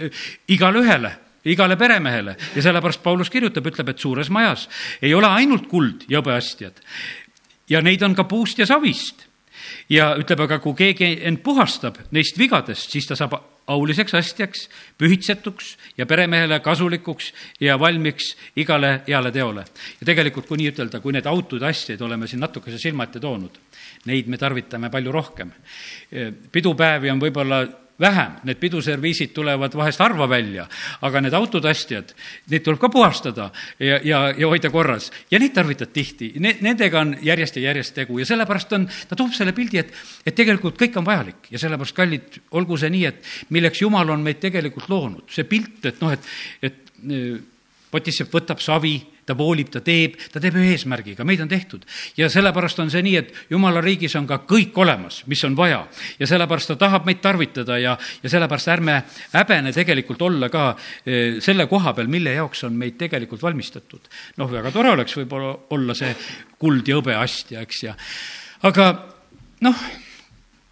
[0.47, 1.13] igale ühele
[1.45, 2.33] igale peremehele.
[2.55, 4.63] Ja sellepärast Paulus kirjutab, ütleb, et suures majas
[4.97, 6.81] ei ole ainult kuld ja hõbeastjad
[7.69, 9.25] ja neid on ka puust ja savist.
[9.89, 13.37] Ja ütleb, aga kui keegi end puhastab neist vigadest, siis ta saab
[13.67, 14.65] auliseks astjaks,
[14.97, 19.65] pühitsetuks ja peremehele kasulikuks ja valmiks igale heale teole.
[19.99, 23.57] ja tegelikult, kui nii ütelda, kui need autud asjad oleme siin natukese silma ette toonud,
[24.05, 25.51] neid me tarvitame palju rohkem.
[26.51, 27.63] pidupäevi on võib-olla
[27.99, 30.65] vähem, need piduserviisid tulevad vahest harva välja,
[31.05, 32.11] aga need autotastjad,
[32.51, 35.11] neid tuleb ka puhastada ja, ja, ja hoida korras.
[35.31, 36.33] Ja neid tarvitad tihti.
[36.39, 36.57] Ne,.
[36.65, 40.35] Nendega on järjest ja järjest tegu ja sellepärast on, ta toob selle pildi, et, et
[40.35, 41.51] tegelikult kõik on vajalik.
[41.53, 45.83] Ja sellepärast, kallid, olgu see nii, et milleks Jumal on meid tegelikult loonud, see pilt,
[45.85, 46.31] et noh, et,
[46.65, 46.81] et
[47.95, 51.85] Potissepp võtab savi ta voolib, ta teeb, ta teeb ühe eesmärgiga, meid on tehtud.
[52.17, 55.85] ja sellepärast on see nii, et jumala riigis on ka kõik olemas, mis on vaja.
[56.19, 59.01] ja sellepärast ta tahab meid tarvitada ja, ja sellepärast ärme
[59.33, 60.67] häbene tegelikult olla ka
[61.05, 64.09] eh, selle koha peal, mille jaoks on meid tegelikult valmistatud.
[64.37, 66.15] noh, väga tore oleks võib-olla olla see
[66.59, 67.95] kuld ja hõbeastja, eks, ja
[68.65, 68.91] aga
[69.65, 69.85] noh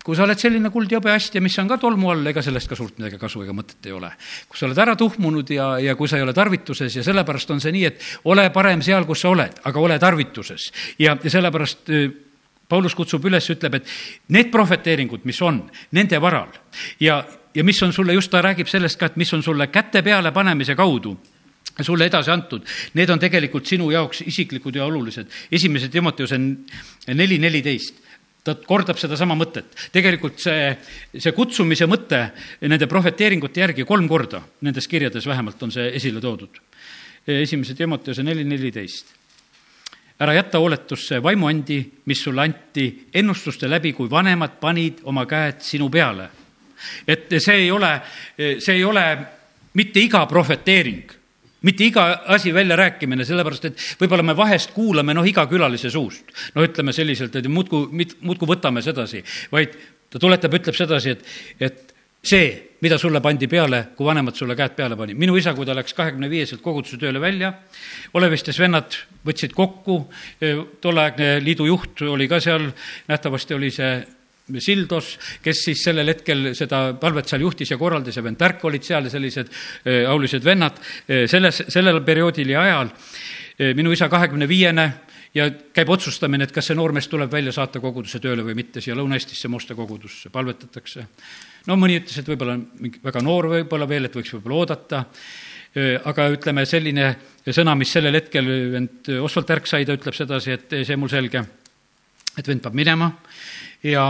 [0.04, 2.76] kui sa oled selline kuld ja hõbeastja, mis on ka tolmu all, ega sellest ka
[2.76, 4.12] suurt midagi kasu ega mõtet ei ole.
[4.50, 7.64] kui sa oled ära tuhmunud ja, ja kui sa ei ole tarvituses ja sellepärast on
[7.64, 10.72] see nii, et ole parem seal, kus sa oled, aga ole tarvituses.
[11.00, 12.12] ja, ja sellepärast äh,
[12.68, 13.90] Paulus kutsub üles, ütleb, et
[14.34, 15.62] need prohveteeringud, mis on
[15.96, 16.52] nende varal
[17.00, 17.22] ja,
[17.56, 20.32] ja mis on sulle, just ta räägib sellest ka, et mis on sulle käte peale
[20.36, 21.16] panemise kaudu
[21.82, 25.32] sulle edasi antud, need on tegelikult sinu jaoks isiklikud ja olulised.
[25.52, 28.03] esimese Timoteuse neli neliteist
[28.44, 29.72] ta kordab sedasama mõtet.
[29.92, 30.74] tegelikult see,
[31.16, 32.20] see kutsumise mõte
[32.68, 36.60] nende prohveteeringute järgi kolm korda nendes kirjades vähemalt on see esile toodud.
[37.28, 39.14] esimese Timoteuse neli neliteist.
[40.20, 45.90] ära jäta hooletusse vaimuandi, mis sulle anti ennustuste läbi, kui vanemad panid oma käed sinu
[45.90, 46.30] peale.
[47.08, 48.02] et see ei ole,
[48.38, 49.18] see ei ole
[49.74, 51.23] mitte iga prohveteering
[51.64, 56.30] mitte iga asi väljarääkimine, sellepärast et võib-olla me vahest kuulame noh, iga külalise suust.
[56.56, 59.76] no ütleme selliselt, et muudkui, muudkui võtame sedasi, vaid
[60.14, 61.26] ta tuletab, ütleb sedasi, et,
[61.60, 62.52] et see,
[62.84, 65.16] mida sulle pandi peale, kui vanemad sulle käed peale pani.
[65.16, 67.54] minu isa, kui ta läks kahekümne viieselt koguduse tööle välja,
[68.14, 68.96] Olevistes vennad
[69.26, 70.04] võtsid kokku,
[70.82, 72.70] tolleaegne liidu juht oli ka seal,
[73.08, 73.96] nähtavasti oli see
[74.44, 78.84] Sildos, kes siis sellel hetkel seda palvet seal juhtis ja korraldas ja vend Tärk olid
[78.84, 82.92] seal ja sellised äh, aulised vennad äh, selles, sellel perioodil ja ajal.
[83.56, 84.90] Äh, minu isa kahekümne viiene
[85.34, 88.98] ja käib otsustamine, et kas see noormees tuleb välja saata koguduse tööle või mitte, siia
[89.00, 91.08] Lõuna-Eestisse Musta kogudusse palvetatakse.
[91.72, 95.06] no mõni ütles, et võib-olla mingi väga noor võib-olla veel, et võiks võib-olla oodata
[96.06, 97.08] aga ütleme, selline
[97.48, 101.42] sõna, mis sellel hetkel vend Oswald Tärk sai, ta ütleb sedasi, et see mul selge,
[102.38, 103.10] et vend peab minema
[103.84, 104.06] ja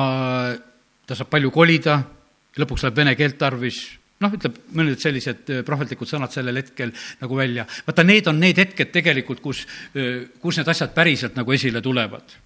[1.07, 1.97] ta saab palju kolida,
[2.59, 3.81] lõpuks läheb vene keelt tarvis,
[4.23, 7.65] noh, ütleb mõned sellised prohvetlikud sõnad sellel hetkel nagu välja.
[7.87, 9.65] vaata, need on need hetked tegelikult, kus,
[10.39, 12.37] kus need asjad päriselt nagu esile tulevad.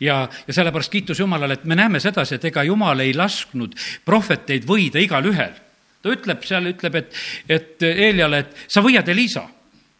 [0.00, 3.74] Ja, ja sellepärast kiitus Jumalale, et me näeme sedasi, et ega Jumal ei lasknud
[4.08, 5.52] prohveteid võida igalühel.
[6.00, 9.44] Ta ütleb seal, ütleb, et, et Eeliale, et sa võiad Elisa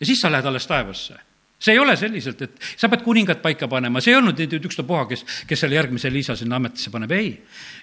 [0.01, 1.26] ja siis sa lähed alles taevasse
[1.59, 5.07] see ei ole selliselt, et sa pead kuningat paika panema, see ei olnud nüüd ükstapuha,
[5.09, 7.31] kes, kes selle järgmise Liisa sinna ametisse paneb, ei.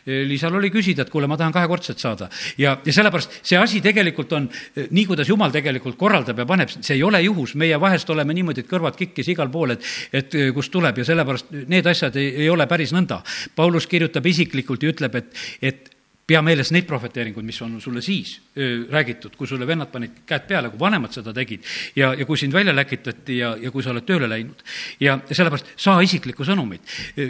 [0.03, 2.27] Liisal oli küsida, et kuule, ma tahan kahekordset saada.
[2.59, 6.97] Ja, ja sellepärast see asi tegelikult on nii, kuidas Jumal tegelikult korraldab ja paneb, see
[6.97, 10.73] ei ole juhus, meie vahest oleme niimoodi, et kõrvad kikkis igal pool, et, et kust
[10.73, 11.01] tuleb.
[11.01, 13.23] Ja sellepärast need asjad ei, ei ole päris nõnda.
[13.55, 15.92] Paulus kirjutab isiklikult ja ütleb, et, et
[16.27, 20.45] pea meeles neid prohveteeringuid, mis on sulle siis öö, räägitud, kui sulle vennad panid käed
[20.47, 21.65] peale, kui vanemad seda tegid
[21.99, 24.61] ja, ja kui sind välja läkitati ja, ja kui sa oled tööle läinud.
[25.03, 26.87] ja, sellepärast saa isiklikku sõnumit,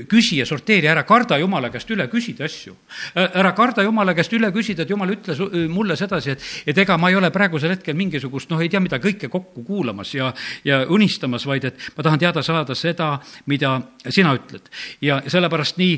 [0.09, 2.75] küsi ja sorteeri, ära karda Jumala käest üle küsida asju.
[3.15, 7.09] ära karda Jumala käest üle küsida, et Jumal, ütle mulle sedasi, et, et ega ma
[7.09, 10.29] ei ole praegusel hetkel mingisugust, noh, ei tea mida kõike kokku kuulamas ja,
[10.63, 13.15] ja unistamas, vaid et ma tahan teada saada seda,
[13.49, 13.73] mida
[14.05, 14.69] sina ütled.
[15.01, 15.97] ja sellepärast nii,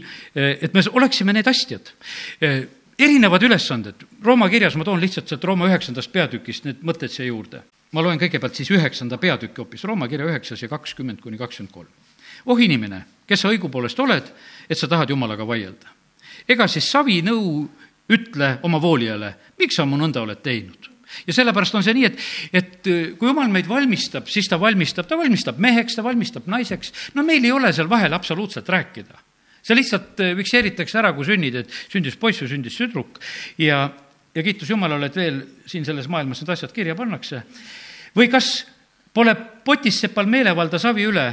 [0.61, 1.91] et me oleksime need astjad
[2.99, 7.63] erinevad ülesanded, Rooma kirjas ma toon lihtsalt sealt Rooma üheksandast peatükist need mõtted siia juurde.
[7.91, 11.87] ma loen kõigepealt siis üheksanda peatüki hoopis, Rooma kirja üheksas ja kakskümmend kuni kakskümmend kolm.
[12.45, 14.31] oh inimene, kes sa õigupoolest oled,
[14.69, 15.91] et sa tahad Jumalaga vaielda?
[16.47, 17.67] ega siis savi nõu
[18.09, 20.89] ütle oma voolijale, miks sa mu nõnda oled teinud?
[21.27, 22.19] ja sellepärast on see nii, et,
[22.53, 27.23] et kui jumal meid valmistab, siis ta valmistab, ta valmistab meheks, ta valmistab naiseks, no
[27.23, 29.24] meil ei ole seal vahel absoluutselt rääkida
[29.65, 33.19] see lihtsalt äh, fikseeritakse ära, kui sünnid, et sündis poiss või sündis tüdruk
[33.61, 33.87] ja,
[34.35, 37.43] ja kiitus Jumalale, et veel siin selles maailmas need asjad kirja pannakse.
[38.15, 38.65] või kas
[39.13, 41.27] pole potissepal meelevalda savi üle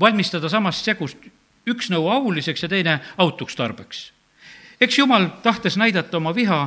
[0.00, 1.28] valmistada samast segust
[1.70, 4.10] üks nõu auliseks ja teine autuks tarbeks?
[4.80, 6.62] eks Jumal, tahtes näidata oma viha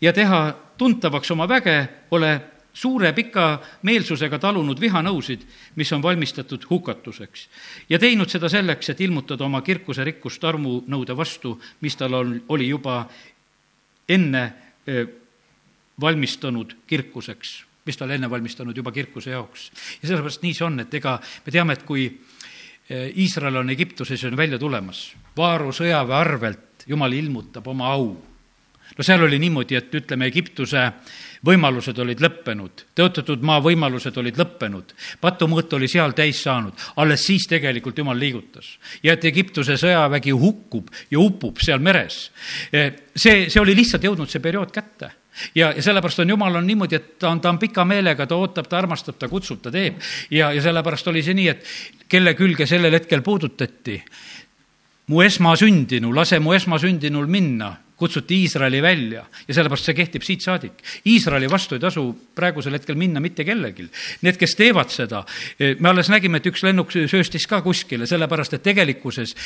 [0.00, 0.40] ja teha
[0.78, 2.40] tuntavaks oma väge, ole
[2.76, 3.46] suure pika
[3.88, 5.46] meelsusega talunud vihanõusid,
[5.80, 7.48] mis on valmistatud hukatuseks.
[7.88, 12.68] ja teinud seda selleks, et ilmutada oma kirkuse rikkust armunõude vastu, mis tal on, oli
[12.68, 13.06] juba
[14.08, 14.44] enne
[16.00, 19.70] valmistunud kirkuseks, mis ta oli enne valmistanud juba kirkuse jaoks.
[20.02, 22.10] ja sellepärast nii see on, et ega me teame, et kui
[22.90, 28.12] Iisrael on Egiptuses, on välja tulemas, Vaaru sõjaväe arvelt Jumal ilmutab oma au.
[28.96, 30.86] No seal oli niimoodi, et ütleme, Egiptuse
[31.46, 37.46] võimalused olid lõppenud, tõotatud maa võimalused olid lõppenud, patumõõt oli seal täis saanud, alles siis
[37.50, 38.78] tegelikult Jumal liigutas.
[39.02, 42.30] ja et Egiptuse sõjavägi hukkub ja upub seal meres.
[42.70, 45.12] see, see oli lihtsalt jõudnud see periood kätte
[45.54, 48.36] ja, ja sellepärast on Jumal on niimoodi, et ta on, ta on pika meelega, ta
[48.36, 50.00] ootab, ta armastab, ta kutsub, ta teeb.
[50.30, 54.00] ja, ja sellepärast oli see nii, et kelle külge sellel hetkel puudutati,
[55.06, 60.82] mu esmasündinu, lase mu esmasündinul minna kutsuti Iisraeli välja ja sellepärast see kehtib siit saadik.
[61.08, 63.88] Iisraeli vastu ei tasu praegusel hetkel minna mitte kellelgi.
[64.22, 65.24] Need, kes teevad seda,
[65.80, 69.36] me alles nägime, et üks lennuk sööstis ka kuskile, sellepärast et tegelikkuses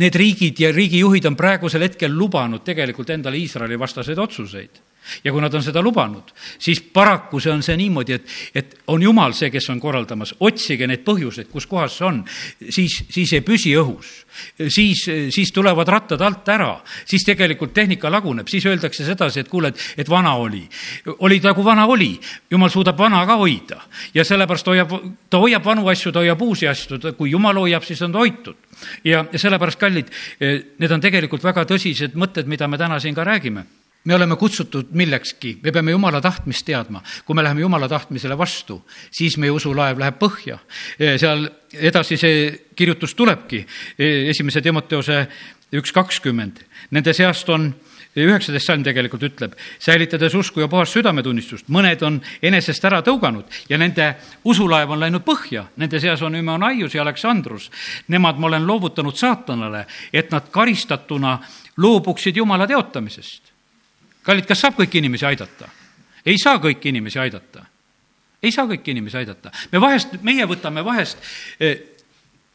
[0.00, 4.80] need riigid ja riigijuhid on praegusel hetkel lubanud tegelikult endale Iisraeli vastaseid otsuseid
[5.24, 9.02] ja kui nad on seda lubanud, siis paraku see on see niimoodi, et, et on
[9.02, 12.20] Jumal see, kes on korraldamas, otsige neid põhjuseid, kus kohas see on,
[12.68, 14.12] siis, siis ei püsi õhus.
[14.68, 16.70] siis, siis tulevad rattad alt ära,
[17.04, 20.62] siis tegelikult tehnika laguneb, siis öeldakse sedasi, et kuule, et, et vana oli.
[21.18, 22.14] oli nagu vana oli,
[22.50, 23.82] Jumal suudab vana ka hoida.
[24.14, 24.94] Ja sellepärast hoiab,
[25.30, 28.56] ta hoiab vanu asju, ta hoiab uusi asju, kui Jumal hoiab, siis on ta hoitud.
[29.04, 30.10] ja, ja sellepärast, kallid,
[30.40, 33.66] need on tegelikult väga tõsised mõtted, mida me täna siin ka räägime
[34.04, 37.02] me oleme kutsutud millekski, me peame Jumala tahtmist teadma.
[37.24, 40.58] kui me läheme Jumala tahtmisele vastu, siis meie usulaev läheb põhja.
[40.98, 43.66] seal edasi see kirjutus tulebki,
[43.98, 45.26] esimese Timoteose
[45.72, 46.58] üks kakskümmend.
[46.90, 47.72] Nende seast on
[48.16, 53.78] üheksateist salm tegelikult ütleb, säilitades usku ja puhast südametunnistust, mõned on enesest ära tõuganud ja
[53.80, 54.10] nende
[54.44, 57.70] usulaev on läinud põhja, nende seas on Ümeonaius ja Aleksandrus.
[58.12, 61.38] Nemad ma olen loovutanud saatanale, et nad karistatuna
[61.80, 63.51] loobuksid Jumala teotamisest
[64.22, 65.68] kallid, kas saab kõiki inimesi aidata?
[66.26, 67.64] ei saa kõiki inimesi aidata.
[68.42, 69.50] ei saa kõiki inimesi aidata.
[69.72, 71.18] me vahest, meie võtame vahest
[71.60, 71.88] eh,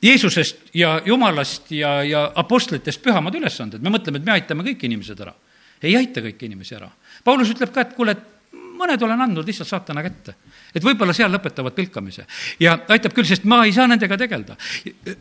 [0.01, 5.19] Jeesusest ja Jumalast ja, ja apostlitest pühamad ülesanded, me mõtleme, et me aitame kõik inimesed
[5.25, 5.33] ära.
[5.81, 6.89] ei aita kõiki inimesi ära.
[7.23, 10.35] Paulus ütleb ka, et kuule, et mõned olen andnud lihtsalt saatana kätte.
[10.75, 12.25] et võib-olla seal lõpetavad pilkamise.
[12.59, 14.57] ja aitab küll, sest ma ei saa nendega tegeleda.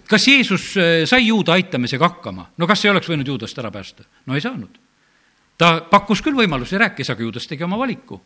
[0.09, 2.51] kas Jeesus eh, sai juuda aitamisega hakkama?
[2.57, 4.05] no kas ei oleks võinud juudast ära päästa?
[4.27, 4.86] no ei saanud
[5.59, 8.21] ta pakkus küll võimalusi, rääkis, aga ju tas tegi oma valiku.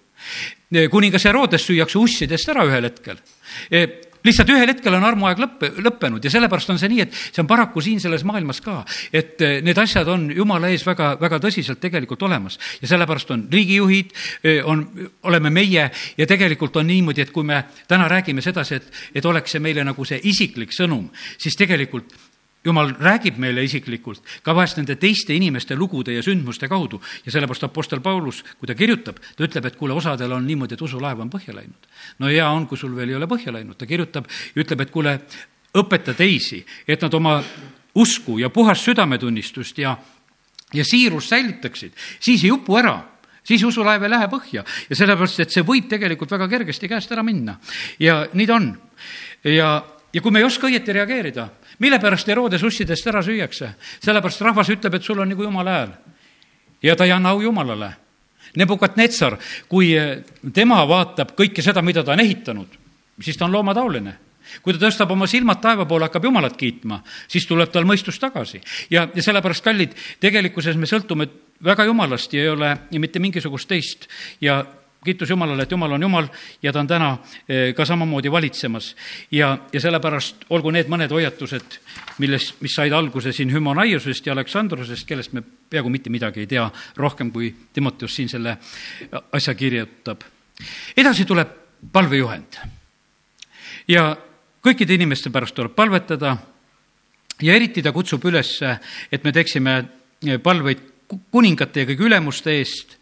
[0.91, 3.21] kuningas Herodes süüakse ussidest ära ühel hetkel
[4.25, 7.49] lihtsalt ühel hetkel on armuaeg lõppe, lõppenud ja sellepärast on see nii, et see on
[7.51, 8.81] paraku siin selles maailmas ka,
[9.13, 13.47] et eh, need asjad on jumala ees väga, väga tõsiselt tegelikult olemas ja sellepärast on
[13.53, 14.13] riigijuhid,
[14.45, 14.85] eh, on,
[15.29, 19.57] oleme meie ja tegelikult on niimoodi, et kui me täna räägime sedasi, et, et oleks
[19.57, 21.09] see meile nagu see isiklik sõnum,
[21.41, 22.13] siis tegelikult
[22.65, 27.65] jumal räägib meile isiklikult ka vahest nende teiste inimeste lugude ja sündmuste kaudu ja sellepärast
[27.65, 31.31] Apostel Paulus, kui ta kirjutab, ta ütleb, et kuule, osadel on niimoodi, et usulaev on
[31.33, 31.89] põhja läinud.
[32.19, 34.91] no hea on, kui sul veel ei ole põhja läinud, ta kirjutab ja ütleb, et
[34.91, 35.19] kuule,
[35.81, 37.39] õpeta teisi, et nad oma
[37.95, 39.97] usku ja puhast südametunnistust ja,
[40.75, 42.99] ja siirust säilitaksid, siis ei upu ära
[43.45, 47.25] siis usulaev ei lähe põhja ja sellepärast, et see võib tegelikult väga kergesti käest ära
[47.27, 47.57] minna.
[47.99, 48.69] ja nii ta on.
[49.45, 49.71] ja,
[50.13, 51.49] ja kui me ei oska õieti reageerida,
[51.81, 53.75] mille pärast Herodes ussidest ära süüakse?
[54.01, 55.93] sellepärast rahvas ütleb, et sul on nagu jumala hääl.
[56.83, 57.93] ja ta ei anna au jumalale.
[58.57, 59.37] Nebukadnetsar,
[59.69, 62.79] kui eh, tema vaatab kõike seda, mida ta on ehitanud,
[63.23, 64.17] siis ta on loomataoline
[64.63, 68.61] kui ta tõstab oma silmad taeva poole, hakkab Jumalat kiitma, siis tuleb tal mõistus tagasi.
[68.91, 71.29] ja, ja sellepärast, kallid, tegelikkuses me sõltume
[71.65, 74.09] väga Jumalast ja ei ole mitte mingisugust teist
[74.41, 74.65] ja
[75.05, 76.29] kiitus Jumalale, et Jumal on Jumal
[76.63, 77.11] ja ta on täna
[77.49, 78.97] eh, ka samamoodi valitsemas.
[79.31, 81.79] ja, ja sellepärast olgu need mõned hoiatused,
[82.19, 86.71] milles, mis said alguse siin Hümonaiusest ja Aleksandrusest, kellest me peaaegu mitte midagi ei tea
[86.97, 88.59] rohkem, kui Timoteus siin selle
[89.33, 90.21] asja kirjutab.
[90.97, 91.49] edasi tuleb
[91.93, 92.61] palvejuhend.
[93.89, 94.17] ja
[94.63, 96.37] kõikide inimeste pärast tuleb palvetada
[97.43, 98.59] ja eriti ta kutsub üles,
[99.13, 99.85] et me teeksime
[100.43, 100.91] palveid
[101.31, 103.00] kuningate ja kõigi ülemuste eest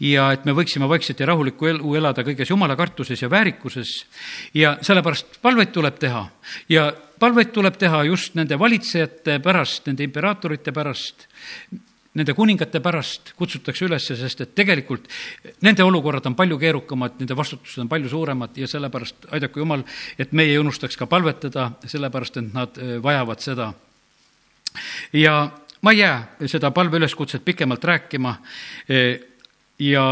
[0.00, 4.06] ja et me võiksime vaikselt ja rahulikku elu elada kõiges jumala kartuses ja väärikuses.
[4.54, 6.24] ja sellepärast palveid tuleb teha
[6.68, 11.26] ja palveid tuleb teha just nende valitsejate pärast, nende imperaatorite pärast,
[12.14, 15.06] nende kuningate pärast kutsutakse üles, sest et tegelikult
[15.62, 19.84] nende olukorrad on palju keerukamad, nende vastutused on palju suuremad ja sellepärast aidaku Jumal,
[20.18, 23.72] et meie ei unustaks ka palvetada, sellepärast et nad eh, vajavad seda.
[25.12, 25.50] ja
[25.82, 28.34] ma ei jää seda palveüleskutset pikemalt rääkima
[28.88, 29.20] e,
[29.80, 30.04] ja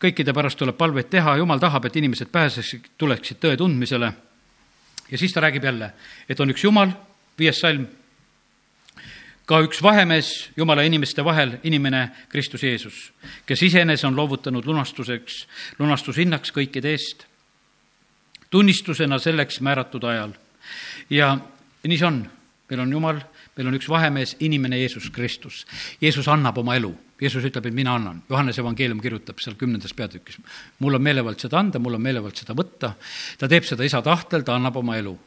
[0.00, 4.12] kõikide pärast tuleb palveid teha, jumal tahab, et inimesed pääseksid, tuleksid tõe tundmisele.
[5.10, 5.92] ja siis ta räägib jälle,
[6.28, 6.90] et on üks Jumal,
[7.38, 7.86] viies salm,
[9.46, 13.12] ka üks vahemees Jumala inimeste vahel, inimene Kristus Jeesus,
[13.46, 15.46] kes iseenese on loovutanud lunastuseks,
[15.78, 17.26] lunastushinnaks kõikide eest,
[18.50, 20.32] tunnistusena selleks määratud ajal.
[21.10, 21.36] ja
[21.84, 22.24] nii see on,
[22.70, 23.20] meil on Jumal
[23.56, 25.64] meil on üks vahemees, inimene Jeesus Kristus.
[26.02, 26.90] Jeesus annab oma elu,
[27.20, 28.22] Jeesus ütleb, et mina annan.
[28.30, 30.38] Johannese evangeelium kirjutab seal kümnendas peatükis.
[30.78, 32.94] mul on meelevald seda anda, mul on meelevald seda võtta.
[33.38, 35.18] ta teeb seda isa tahtel, ta annab oma elu.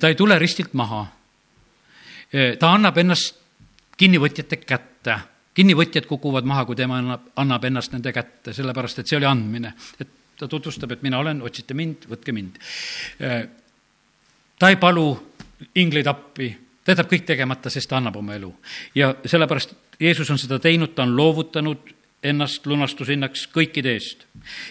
[0.00, 1.06] ta ei tule ristilt maha.
[2.58, 3.36] ta annab ennast
[3.96, 5.18] kinnivõtjate kätte
[5.58, 9.72] kinnivõtjad kukuvad maha, kui tema annab, annab ennast nende kätte, sellepärast et see oli andmine.
[9.98, 12.60] et ta tutvustab, et mina olen, otsite mind, võtke mind.
[14.58, 15.08] ta ei palu
[15.74, 16.52] ingleid appi
[16.88, 18.48] ta jätab kõik tegemata, sest ta annab oma elu.
[18.96, 21.90] ja sellepärast Jeesus on seda teinud, ta on loovutanud
[22.24, 24.24] ennast lunastushinnaks kõikide eest.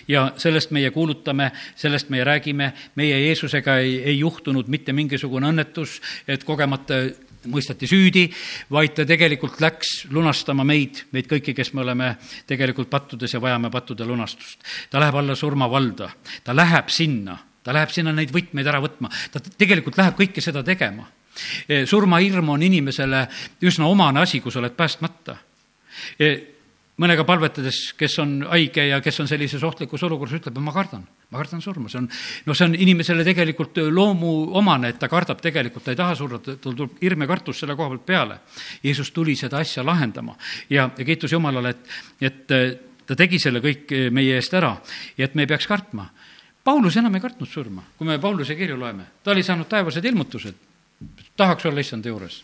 [0.07, 5.99] ja sellest meie kuulutame, sellest meie räägime, meie Jeesusega ei, ei juhtunud mitte mingisugune õnnetus,
[6.27, 7.03] et kogemata
[7.47, 8.25] mõisteti süüdi,
[8.73, 12.15] vaid ta tegelikult läks lunastama meid, meid kõiki, kes me oleme
[12.49, 14.57] tegelikult pattudes ja vajame pattude lunastust.
[14.89, 16.09] ta läheb alla surmavalda,
[16.43, 20.65] ta läheb sinna, ta läheb sinna neid võtmeid ära võtma, ta tegelikult läheb kõike seda
[20.65, 21.05] tegema
[21.85, 23.25] surmahirm on inimesele
[23.67, 25.37] üsna omane asi, kui sa oled päästmata.
[26.19, 26.37] Eh,
[26.97, 31.41] mõnega palvetades, kes on haige ja kes on sellises ohtlikus olukorras, ütleb, ma kardan, ma
[31.41, 32.07] kardan surma, see on,
[32.47, 36.57] no see on inimesele tegelikult loomuomane, et ta kardab tegelikult, ta ei taha surra, tal
[36.65, 38.39] tuleb hirm ja kartus selle koha pealt peale.
[38.83, 40.35] Jeesus tuli seda asja lahendama
[40.73, 41.97] ja, ja kiitus Jumalale, et,
[42.31, 42.69] et eh,
[43.07, 44.73] ta tegi selle kõik meie eest ära
[45.17, 46.09] ja et me ei peaks kartma.
[46.67, 50.66] Paulus enam ei kartnud surma, kui me Pauluse kirju loeme, ta oli saanud taevased ilmutused
[51.37, 52.43] tahaks olla issanda juures.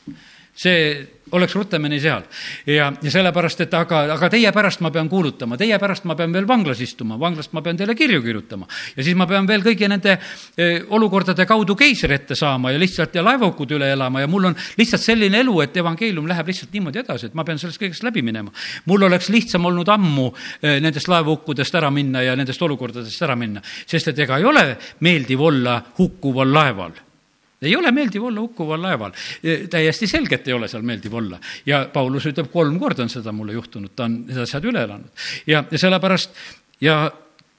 [0.53, 2.23] see oleks rutemini seal.
[2.67, 6.33] ja, ja sellepärast, et aga, aga teie pärast ma pean kuulutama, teie pärast ma pean
[6.33, 8.67] veel vanglas istuma, vanglast ma pean teile kirju kirjutama.
[8.95, 13.15] ja siis ma pean veel kõigi nende eh, olukordade kaudu keisri ette saama ja lihtsalt
[13.15, 17.01] ja laevaukud üle elama ja mul on lihtsalt selline elu, et evangeelium läheb lihtsalt niimoodi
[17.01, 18.51] edasi, et ma pean sellest kõigest läbi minema.
[18.85, 20.27] mul oleks lihtsam olnud ammu
[20.61, 24.67] eh, nendest laevaukkudest ära minna ja nendest olukordadest ära minna, sest et ega ei ole
[25.01, 27.02] meeldiv olla hukkuval laeval
[27.65, 29.13] ei ole meeldiv olla hukkuval laeval.
[29.43, 31.39] E, täiesti selgelt ei ole seal meeldiv olla.
[31.65, 35.27] ja Paulus ütleb, kolm korda on seda mulle juhtunud, ta on need asjad üle elanud.
[35.47, 36.35] ja, ja sellepärast
[36.81, 36.97] ja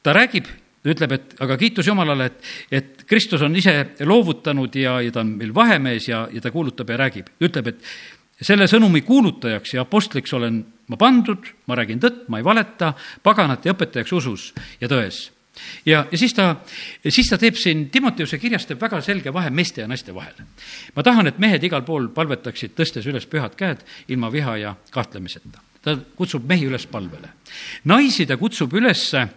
[0.05, 0.49] ta räägib,
[0.85, 3.73] ütleb, et aga kiitus Jumalale, et, et Kristus on ise
[4.05, 7.31] loovutanud ja, ja ta on meil vahemees ja, ja ta kuulutab ja räägib.
[7.41, 12.45] ütleb, et selle sõnumi kuulutajaks ja apostliks olen ma pandud, ma räägin tõtt, ma ei
[12.45, 12.93] valeta,
[13.23, 14.51] paganate õpetajaks usus
[14.81, 15.29] ja tões
[15.87, 16.57] ja, ja siis ta,
[17.09, 20.35] siis ta teeb siin Timoteuse kirjas teeb väga selge vahe meeste ja naiste vahel.
[20.97, 25.63] ma tahan, et mehed igal pool palvetaksid, tõstes üles pühad käed ilma viha ja kahtlemiseta.
[25.83, 27.29] ta kutsub mehi üles palvele.
[27.85, 29.29] naisi ta kutsub ülesse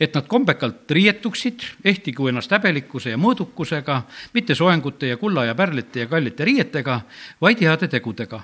[0.00, 4.00] et nad kombekalt riietuksid, ehtigu ennast häbelikkuse ja mõõdukusega,
[4.34, 7.00] mitte soengute ja kulla ja pärlite ja kallite riietega,
[7.40, 8.42] vaid heade tegudega.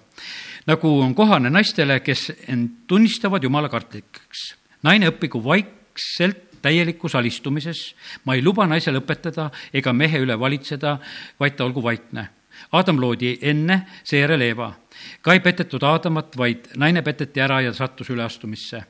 [0.67, 4.55] nagu on kohane naistele, kes end tunnistavad jumala kartlikeks.
[4.83, 7.95] naine õppigu vaikselt täielikus alistumises,
[8.25, 10.99] ma ei luba naisel õpetada ega mehe üle valitseda,
[11.41, 12.29] vaid ta olgu vaikne.
[12.73, 14.73] Aadam loodi enne, seejärel Eeva.
[15.23, 18.85] ka ei petetud Aadamat, vaid naine peteti ära ja sattus üleastumisse.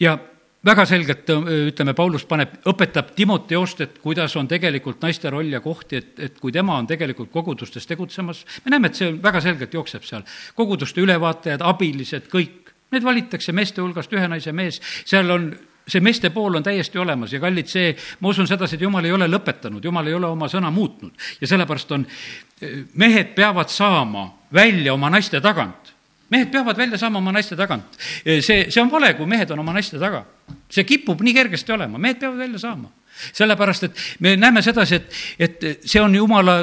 [0.00, 0.18] ja
[0.66, 1.30] väga selgelt
[1.70, 6.38] ütleme, Paulus paneb, õpetab Timoteost, et kuidas on tegelikult naiste roll ja koht, et, et
[6.40, 10.26] kui tema on tegelikult kogudustes tegutsemas, me näeme, et see väga selgelt jookseb seal.
[10.54, 15.50] koguduste ülevaatajad, abilised, kõik, need valitakse meeste hulgast ühe naise mees, seal on
[15.86, 19.12] see meeste pool on täiesti olemas ja kallid, see, ma usun sedasi, et jumal ei
[19.14, 22.06] ole lõpetanud, jumal ei ole oma sõna muutnud ja sellepärast on,
[22.94, 25.96] mehed peavad saama välja oma naiste tagant
[26.30, 27.98] mehed peavad välja saama oma naiste tagant.
[28.40, 30.24] see, see on vale, kui mehed on oma naiste taga.
[30.70, 32.90] see kipub nii kergesti olema, mehed peavad välja saama.
[33.32, 36.58] sellepärast, et me näeme sedasi, et, et see on jumala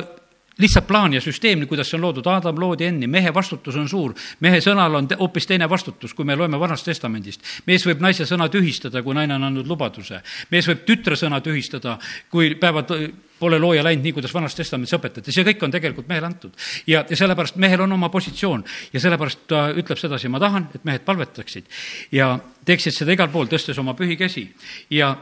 [0.57, 4.13] lihtsalt plaan ja süsteem, kuidas see on loodud, Aadam loodi enne, mehe vastutus on suur.
[4.39, 7.41] mehe sõnal on hoopis teine vastutus, kui me loeme Vanast Testamendist.
[7.65, 10.21] mees võib naise sõna tühistada, kui naine on andnud lubaduse.
[10.51, 11.97] mees võib tütre sõna tühistada,
[12.29, 12.91] kui päevad
[13.39, 16.53] pole looja läinud nii, kuidas Vanas Testamendis õpetati, see kõik on tegelikult mehele antud.
[16.87, 20.85] ja, ja sellepärast mehel on oma positsioon ja sellepärast ta ütleb sedasi, ma tahan, et
[20.85, 21.65] mehed palvetaksid
[22.11, 24.47] ja teeksid seda igal pool, tõstes oma pühi käsi
[24.89, 25.15] ja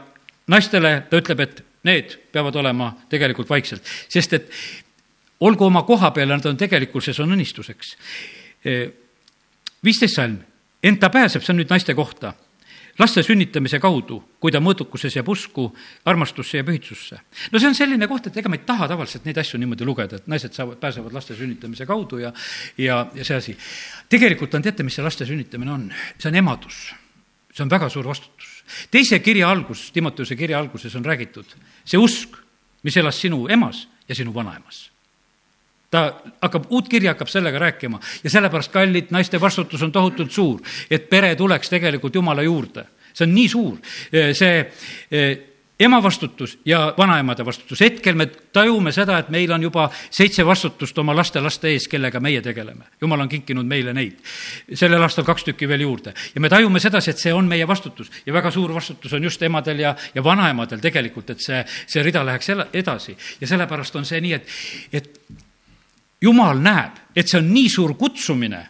[0.46, 4.50] naistele ta ütleb, et need peavad olema tegelikult vaikselt, sest et
[5.42, 7.96] olgu oma koha peal nad on tegelikkuses on õnnistuseks.
[9.84, 10.38] viisteist salm,
[10.82, 12.34] ent ta pääseb, see on nüüd naiste kohta
[12.98, 15.64] laste sünnitamise kaudu, kui ta mõõdukuses jääb usku,
[16.08, 17.18] armastusse ja pühitsusse.
[17.52, 20.20] no see on selline koht, et ega ma ei taha tavaliselt neid asju niimoodi lugeda,
[20.20, 22.32] et naised saavad, pääsevad laste sünnitamise kaudu ja,
[22.78, 23.56] ja, ja see asi.
[24.12, 25.88] tegelikult on, teate, mis see laste sünnitamine on?
[26.18, 26.92] see on emadus.
[27.52, 28.62] see on väga suur vastutus.
[28.90, 32.36] teise kirja algus, Timoteuse kirja alguses on räägitud, see usk,
[32.82, 34.91] mis elas sinu emas ja sinu vanaemas
[35.92, 36.06] ta
[36.40, 41.08] hakkab, uut kirja hakkab sellega rääkima ja sellepärast, kallid, naiste vastutus on tohutult suur, et
[41.10, 42.86] pere tuleks tegelikult Jumala juurde.
[43.12, 43.74] see on nii suur,
[44.32, 44.54] see
[45.84, 47.80] ema vastutus ja vanaemade vastutus.
[47.80, 52.40] hetkel me tajume seda, et meil on juba seitse vastutust oma laste-laste ees, kellega meie
[52.42, 52.84] tegeleme.
[53.00, 54.18] jumal on kinkinud meile neid.
[54.74, 56.14] sellel aastal kaks tükki veel juurde.
[56.34, 59.42] ja me tajume sedasi, et see on meie vastutus ja väga suur vastutus on just
[59.42, 63.16] emadel ja, ja vanaemadel tegelikult, et see, see rida läheks edasi.
[63.40, 64.46] ja sellepärast on see nii, et,
[64.92, 65.20] et
[66.22, 68.62] jumal näeb, et see on nii suur kutsumine,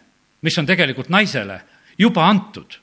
[0.43, 1.59] mis on tegelikult naisele
[1.99, 2.79] juba antud,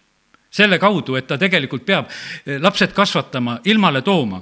[0.51, 4.41] selle kaudu, et ta tegelikult peab eh, lapsed kasvatama, ilmale tooma,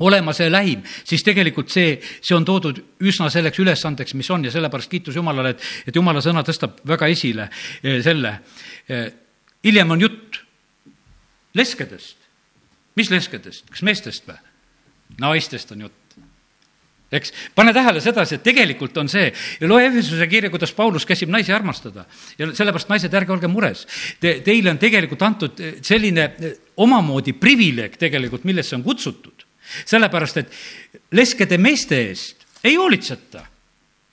[0.00, 4.52] olema see lähim, siis tegelikult see, see on toodud üsna selleks ülesandeks, mis on ja
[4.52, 7.50] sellepärast kiitus Jumalale, et, et Jumala sõna tõstab väga esile
[7.82, 8.38] eh, selle.
[8.88, 9.06] Eh,
[9.64, 10.40] hiljem on jutt
[11.54, 12.16] leskedest.
[12.96, 14.40] mis leskedest, kas meestest või?
[15.20, 15.99] naistest on jutt
[17.12, 19.30] eks, pane tähele sedasi, et tegelikult on see,
[19.66, 22.06] loe Efesuse kirja, kuidas Paulus käsib naisi armastada
[22.38, 23.86] ja sellepärast, naised, ärge olge mures
[24.20, 24.38] Te,.
[24.44, 26.28] Teile on tegelikult antud selline
[26.80, 29.46] omamoodi privileeg tegelikult, millesse on kutsutud.
[29.84, 30.52] sellepärast, et
[31.14, 33.44] leskede meeste eest ei hoolitseta,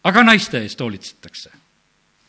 [0.03, 1.49] aga naiste eest hoolitsetakse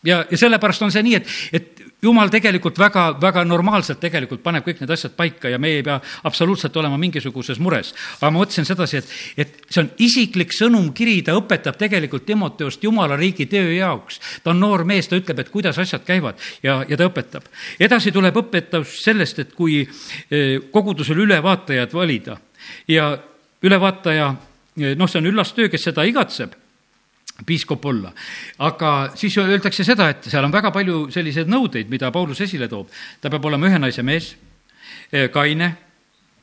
[0.04, 4.66] ja, ja sellepärast on see nii, et, et jumal tegelikult väga, väga normaalselt tegelikult paneb
[4.66, 7.94] kõik need asjad paika ja meie ei pea absoluutselt olema mingisuguses mures.
[8.20, 13.16] aga ma mõtlesin sedasi, et, et see on isiklik sõnumkiri, ta õpetab tegelikult Timoteost Jumala
[13.18, 14.20] riigi töö jaoks.
[14.44, 17.50] ta on noor mees, ta ütleb, et kuidas asjad käivad ja, ja ta õpetab.
[17.80, 22.38] edasi tuleb õpetus sellest, et kui eh, kogudusel ülevaatajad valida
[22.88, 23.10] ja
[23.62, 24.32] ülevaataja,
[24.78, 26.54] eh, noh, see on üllas töö, kes seda igatseb
[27.46, 28.12] piiskop olla.
[28.58, 32.88] aga siis öeldakse seda, et seal on väga palju selliseid nõudeid, mida Paulus esile toob.
[33.20, 34.36] ta peab olema ühe naise mees,
[35.12, 35.76] eh, kaine,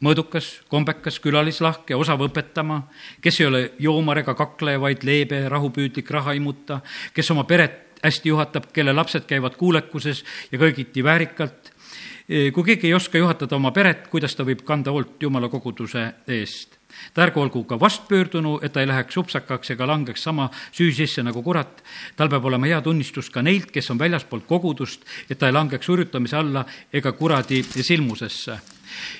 [0.01, 2.81] mõõdukas, kombekas, külalislahke, osav õpetama,
[3.21, 6.81] kes ei ole joomar ega kakleja, vaid leebe, rahupüüdlik, raha imuta,
[7.13, 11.71] kes oma peret hästi juhatab, kelle lapsed käivad kuulekuses ja kõigiti väärikalt.
[12.29, 16.11] Eh, kui keegi ei oska juhatada oma peret, kuidas ta võib kanda hoolt Jumala koguduse
[16.27, 16.74] eest?
[17.13, 21.23] Ta ärgu olgu ka vastpöördunu, et ta ei läheks upsakaks ega langeks sama süü sisse
[21.23, 21.83] nagu kurat.
[22.15, 25.87] tal peab olema hea tunnistus ka neilt, kes on väljaspoolt kogudust, et ta ei langeks
[25.87, 28.59] hurjutamise alla ega kuradi silmusesse.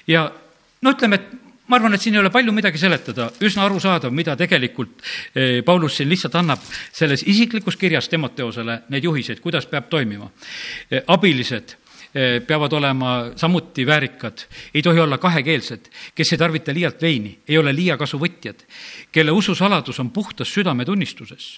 [0.07, 0.31] ja
[0.81, 4.35] no ütleme, et ma arvan, et siin ei ole palju midagi seletada, üsna arusaadav, mida
[4.37, 5.01] tegelikult
[5.33, 6.61] eh, Paulus siin lihtsalt annab
[6.93, 10.29] selles isiklikus kirjas Timoteosele neid juhiseid, kuidas peab toimima.
[10.91, 11.75] Eh, abilised
[12.47, 17.73] peavad olema samuti väärikad, ei tohi olla kahekeelsed, kes ei tarvita liialt veini, ei ole
[17.75, 18.61] liiakasuvõtjad,
[19.11, 21.49] kelle ususaladus on puhtas südametunnistuses.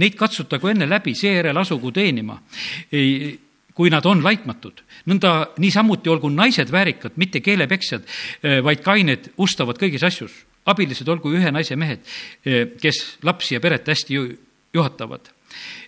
[0.00, 2.38] Neid katsutagu enne läbi, seejärel asugu teenima
[3.78, 4.82] kui nad on laitmatud.
[5.06, 8.02] nõnda niisamuti olgu naised väärikad, mitte keelepeksjad,
[8.42, 10.44] eh, vaid kained, ustavad kõigis asjus.
[10.68, 12.00] abilised olgu ühe naise mehed,
[12.44, 14.36] eh, kes lapsi ja peret hästi ju,
[14.74, 15.30] juhatavad.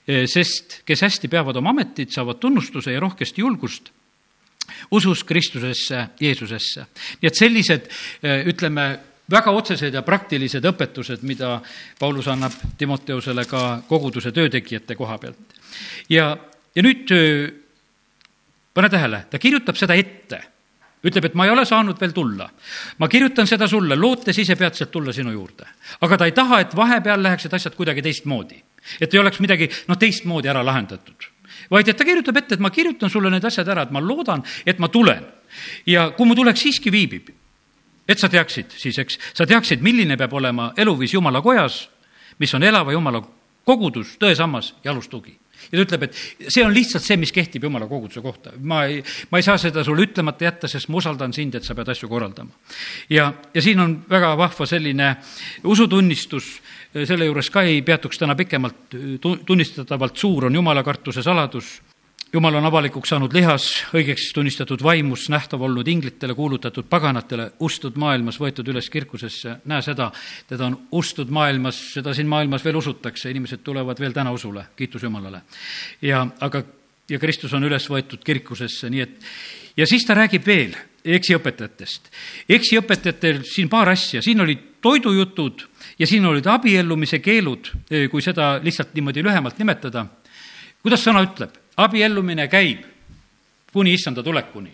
[0.09, 3.91] Eh, sest kes hästi peavad oma ametit, saavad tunnustuse ja rohkest julgust
[4.91, 6.87] usus Kristusesse, Jeesusesse.
[7.21, 7.89] nii et sellised,
[8.47, 8.87] ütleme,
[9.31, 11.61] väga otsesed ja praktilised õpetused, mida
[11.99, 15.59] Paulus annab Timoteusele ka koguduse töötegijate koha pealt.
[16.09, 16.37] ja,
[16.75, 17.11] ja nüüd
[18.75, 20.47] pane tähele, ta kirjutab seda ette.
[21.01, 22.51] ütleb, et ma ei ole saanud veel tulla.
[22.99, 25.67] ma kirjutan seda sulle, lootes ise peatselt tulla sinu juurde.
[26.01, 28.63] aga ta ei taha, et vahepeal läheksid asjad kuidagi teistmoodi.
[29.01, 31.31] et ei oleks midagi, noh, teistmoodi ära lahendatud.
[31.71, 34.45] Vaid et ta kirjutab ette, et ma kirjutan sulle need asjad ära, et ma loodan,
[34.67, 35.27] et ma tulen.
[35.87, 37.31] ja kui mu tulek siiski viibib,
[38.09, 41.89] et sa teaksid siis, eks, sa teaksid, milline peab olema eluviis Jumala kojas,
[42.39, 43.23] mis on elava Jumala
[43.67, 45.37] kogudus, tõesammas ja alustugi
[45.69, 48.53] ja ta ütleb, et see on lihtsalt see, mis kehtib jumala koguduse kohta.
[48.63, 51.77] ma ei, ma ei saa seda sulle ütlemata jätta, sest ma usaldan sind, et sa
[51.77, 52.51] pead asju korraldama.
[53.11, 55.15] ja, ja siin on väga vahva selline
[55.65, 56.57] usutunnistus,
[56.95, 61.81] selle juures ka ei peatuks täna pikemalt, tunnistatavalt suur on jumala kartuse saladus
[62.33, 63.67] jumal on avalikuks saanud lihas,
[63.97, 69.57] õigeks tunnistatud vaimus, nähtav olnud inglitele, kuulutatud paganatele, ustud maailmas, võetud üles kirkusesse.
[69.65, 70.11] näe seda,
[70.49, 75.03] teda on ustud maailmas, seda siin maailmas veel usutakse, inimesed tulevad veel täna usule, kiitus
[75.03, 75.43] Jumalale.
[76.03, 76.63] ja aga,
[77.09, 79.19] ja Kristus on üles võetud kirkusesse, nii et
[79.77, 82.11] ja siis ta räägib veel eksiõpetajatest.
[82.49, 85.67] eksiõpetajatel siin paar asja, siin olid toidujutud
[86.01, 87.69] ja siin olid abiellumise keelud,
[88.11, 90.07] kui seda lihtsalt niimoodi lühemalt nimetada.
[90.83, 91.53] kuidas sõna ütleb?
[91.77, 92.85] abiellumine käib
[93.73, 94.73] kuni issanda tulekuni.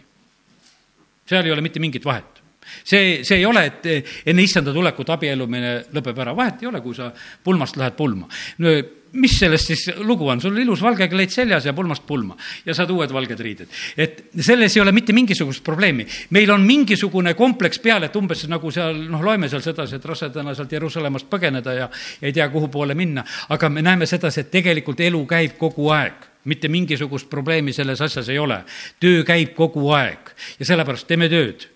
[1.26, 2.35] seal ei ole mitte mingit vahet
[2.82, 3.88] see, see ei ole, et
[4.26, 7.10] enne issanda tulekut abiellumine lõpeb ära, vahet ei ole, kui sa
[7.44, 8.28] pulmast lähed pulma.
[8.58, 8.76] no
[9.16, 12.36] mis sellest siis lugu on, sul ilus valge kleit seljas ja pulmast pulma
[12.66, 13.72] ja saad uued valged riided.
[13.96, 16.06] et selles ei ole mitte mingisugust probleemi.
[16.30, 20.54] meil on mingisugune kompleks peal, et umbes nagu seal, noh, loeme seal sedasi, et rasedana
[20.54, 21.90] sealt Jeruusalemmast põgeneda ja
[22.22, 26.32] ei tea, kuhu poole minna, aga me näeme sedasi, et tegelikult elu käib kogu aeg
[26.46, 28.60] mitte mingisugust probleemi selles asjas ei ole.
[29.00, 31.68] töö käib kogu aeg ja sellepärast teeme tööd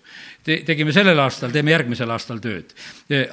[0.43, 2.73] te-, tegime sellel aastal, teeme järgmisel aastal tööd.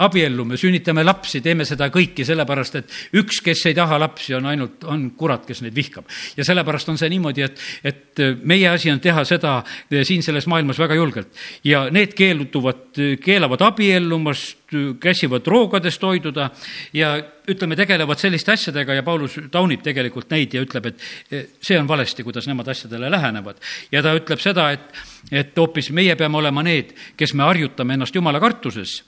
[0.04, 4.84] abiellume, sünnitame lapsi, teeme seda kõiki sellepärast, et üks, kes ei taha lapsi, on ainult,
[4.88, 6.09] on kurat, kes neid vihkab.
[6.36, 9.59] ja sellepärast on see niimoodi, et, et meie asi on teha seda
[10.02, 11.32] siin selles maailmas väga julgelt.
[11.64, 14.67] ja need keelduvad, keelavad abiellumast,
[15.00, 16.50] käsivad roogadest hoiduda
[16.92, 17.14] ja
[17.48, 22.24] ütleme, tegelevad selliste asjadega ja Paulus taunib tegelikult neid ja ütleb, et see on valesti,
[22.26, 23.56] kuidas nemad asjadele lähenevad.
[23.92, 24.90] ja ta ütleb seda, et,
[25.32, 29.02] et hoopis meie peame olema need, kes me harjutame ennast jumala kartuses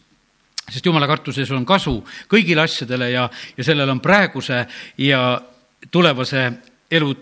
[0.70, 1.98] sest jumala kartuses on kasu
[2.30, 4.64] kõigile asjadele ja, ja sellel on praeguse
[4.98, 5.40] ja
[5.90, 6.46] tulevase
[6.90, 7.14] elu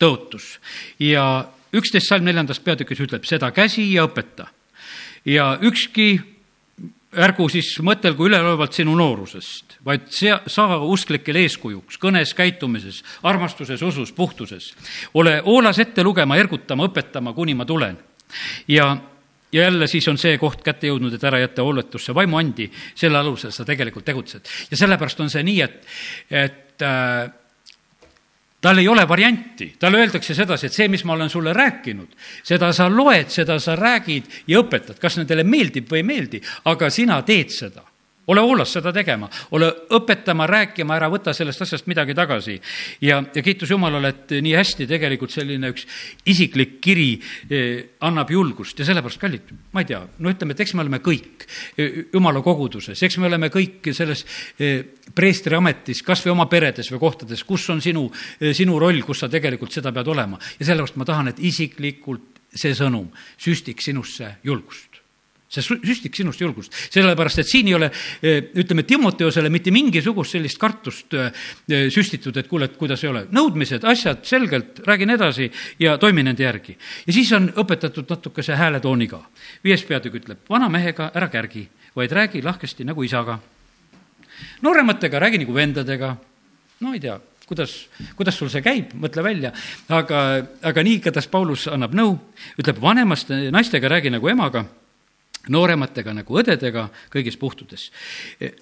[0.00, 0.58] tõotus.
[0.98, 4.46] ja üksteist salm neljandast peatükis ütleb, seda käsi ja õpeta.
[5.24, 6.20] ja ükski
[7.18, 14.12] ärgu siis mõtelgu üleolevalt sinu noorusest, vaid sea, saa usklikele eeskujuks kõnes, käitumises, armastuses, usus,
[14.14, 14.74] puhtuses.
[15.14, 17.98] ole hoolas ette lugema, ergutama, õpetama, kuni ma tulen.
[18.68, 18.96] ja,
[19.52, 23.50] ja jälle siis on see koht kätte jõudnud, et ära jäta hooletusse vaimuandi, selle alusel
[23.50, 24.46] sa tegelikult tegutsed.
[24.70, 25.86] ja sellepärast on see nii, et,
[26.30, 27.30] et äh,
[28.60, 32.72] tal ei ole varianti, talle öeldakse sedasi, et see, mis ma olen sulle rääkinud, seda
[32.76, 37.22] sa loed, seda sa räägid ja õpetad, kas nendele meeldib või ei meeldi, aga sina
[37.26, 37.89] teed seda
[38.30, 42.58] ole hoolas seda tegema, ole õpetama, rääkima, ära võta sellest asjast midagi tagasi.
[43.02, 45.86] ja, ja kiitus Jumalale, et nii hästi tegelikult selline üks
[46.30, 47.10] isiklik kiri
[47.50, 51.02] eh, annab julgust ja sellepärast, kallid, ma ei tea, no ütleme, et eks me oleme
[51.04, 54.24] kõik eh, Jumala koguduses, eks me oleme kõik selles
[54.58, 58.06] eh, preestri ametis, kas või oma peredes või kohtades, kus on sinu,
[58.56, 60.38] sinu roll, kus sa tegelikult seda pead olema.
[60.58, 64.89] ja sellepärast ma tahan, et isiklikult see sõnum süstiks sinusse julgust
[65.50, 67.90] see süstiks sinust julgust, sellepärast et siin ei ole,
[68.22, 71.32] eh, ütleme, Timoteosele mitte mingisugust sellist kartust eh,
[71.68, 73.26] eh, süstitud, et kuule, et kuidas ei ole.
[73.34, 76.76] nõudmised, asjad selgelt, räägin edasi ja toimin nende järgi.
[77.06, 79.20] ja siis on õpetatud natukese hääletooniga.
[79.64, 83.38] viies peatükk ütleb, vana mehega ära kärgi, vaid räägi lahkesti nagu isaga.
[84.62, 86.16] noorematega räägi nagu vendadega,
[86.80, 87.20] no ei tea
[87.50, 89.50] kuidas, kuidas sul see käib, mõtle välja.
[89.88, 92.18] aga, aga nii igatahes Paulus annab nõu,
[92.56, 94.64] ütleb vanemast naistega räägi nagu emaga
[95.48, 97.90] noorematega nagu õdedega kõigis puhtudes.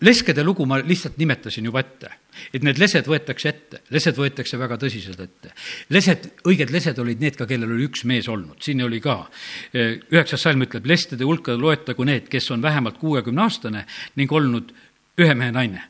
[0.00, 2.10] leskede lugu ma lihtsalt nimetasin juba ette,
[2.54, 5.52] et need lesed võetakse ette, lesed võetakse väga tõsiselt ette.
[5.90, 9.28] lesed, õiged lesed olid need ka, kellel oli üks mees olnud, siin oli ka.
[9.74, 14.72] üheksas salm ütleb, lestede hulka loetagu need, kes on vähemalt kuuekümne aastane ning olnud
[15.18, 15.82] ühe mehe naine.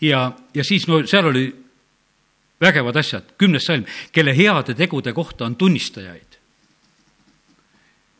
[0.00, 1.50] ja, ja siis no seal oli
[2.60, 6.38] vägevad asjad, kümnes salm, kelle heade tegude kohta on tunnistajaid.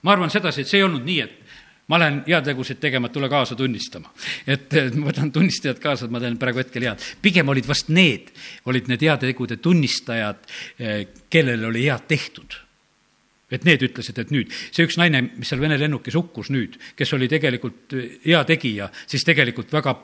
[0.02, 1.37] ma arvan sedasi, et see ei olnud nii, et
[1.88, 4.12] ma lähen heategusid tegema, tule kaasa tunnistama.
[4.46, 7.04] et ma võtan tunnistajad kaasa, et ma teen praegu hetkel head.
[7.22, 8.32] pigem olid vast need,
[8.66, 12.60] olid need heategude tunnistajad, eh, kellel oli head tehtud
[13.50, 17.14] et need ütlesid, et nüüd, see üks naine, mis seal Vene lennukis hukkus nüüd, kes
[17.16, 17.94] oli tegelikult
[18.26, 19.94] hea tegija, siis tegelikult väga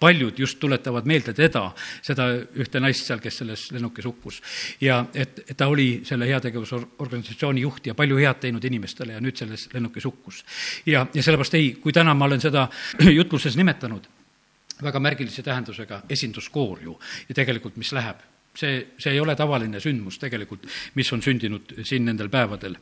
[0.00, 1.66] paljud just tuletavad meelde teda,
[2.02, 2.26] seda
[2.58, 4.40] ühte naist seal, kes selles lennukis hukkus.
[4.80, 9.36] ja et, et ta oli selle heategevusorganisatsiooni juht ja palju head teinud inimestele ja nüüd
[9.36, 10.44] selles lennukis hukkus.
[10.86, 12.68] ja, ja sellepärast ei, kui täna ma olen seda
[13.20, 14.08] jutluses nimetanud,
[14.82, 16.98] väga märgilise tähendusega esinduskoor ju
[17.28, 18.22] ja tegelikult, mis läheb,
[18.56, 22.78] see, see ei ole tavaline sündmus tegelikult, mis on sündinud siin nendel päevadel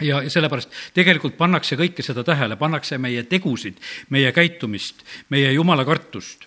[0.00, 3.80] ja, ja sellepärast tegelikult pannakse kõike seda tähele, pannakse meie tegusid,
[4.10, 6.46] meie käitumist, meie jumala kartust.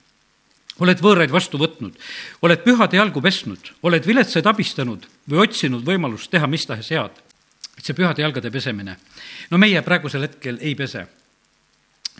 [0.80, 1.96] oled võõraid vastu võtnud,
[2.42, 7.12] oled pühade jalgu pesnud, oled viletsaid abistanud või otsinud võimalust teha mis tahes head.
[7.78, 8.98] et see pühade jalgade pesemine,
[9.52, 11.08] no meie praegusel hetkel ei pese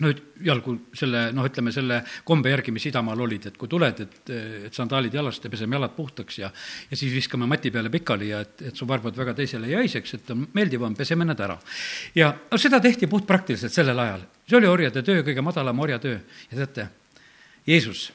[0.04, 4.32] nüüd jalgu selle, noh, ütleme selle kombe järgi, mis idamaal olid, et kui tuled, et,
[4.66, 6.50] et sandaalid jalast ja peseme jalad puhtaks ja
[6.90, 10.14] ja siis viskame mati peale pikali ja et, et su varbad väga teisele ei haiseks,
[10.14, 11.58] et on meeldivam, peseme need ära.
[12.14, 14.26] ja no seda tehti puhtpraktiliselt sellel ajal.
[14.48, 16.18] see oli orjade töö, kõige madalam orjatöö
[16.50, 16.88] ja teate,
[17.66, 18.10] Jeesus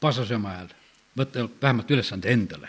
[0.00, 0.74] paasasööma ajal
[1.18, 2.68] võtab vähemalt ülesande endale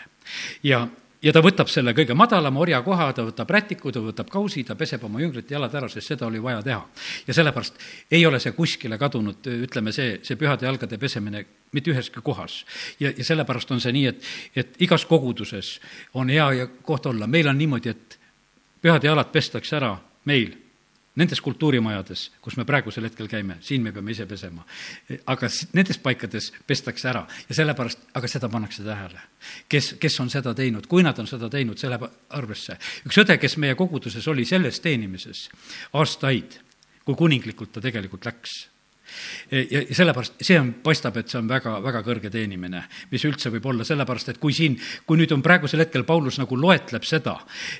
[0.62, 0.86] ja
[1.22, 5.04] ja ta võtab selle kõige madalama orjakoha, ta võtab rätiku, ta võtab kausi, ta peseb
[5.04, 6.82] oma jüngrite jalad ära, sest seda oli vaja teha.
[7.26, 12.22] ja sellepärast ei ole see kuskile kadunud, ütleme, see, see pühade jalgade pesemine mitte üheski
[12.22, 12.64] kohas.
[13.00, 15.80] ja, ja sellepärast on see nii, et, et igas koguduses
[16.14, 18.20] on hea ja koht olla, meil on niimoodi, et
[18.82, 20.65] pühade jalad pestakse ära meil
[21.16, 24.66] nendes kultuurimajades, kus me praegusel hetkel käime, siin me peame ise pesema.
[25.26, 29.20] aga nendes paikades pestakse ära ja sellepärast, aga seda pannakse tähele.
[29.68, 32.78] kes, kes on seda teinud, kui nad on seda teinud, see läheb arvesse.
[33.06, 35.48] üks õde, kes meie koguduses oli selles teenimises
[35.92, 36.60] aastaid,
[37.04, 38.66] kui kuninglikult ta tegelikult läks
[39.50, 42.82] ja sellepärast, see on, paistab, et see on väga, väga kõrge teenimine,
[43.12, 44.76] mis üldse võib olla, sellepärast et kui siin,
[45.06, 47.36] kui nüüd on praegusel hetkel Paulus nagu loetleb seda,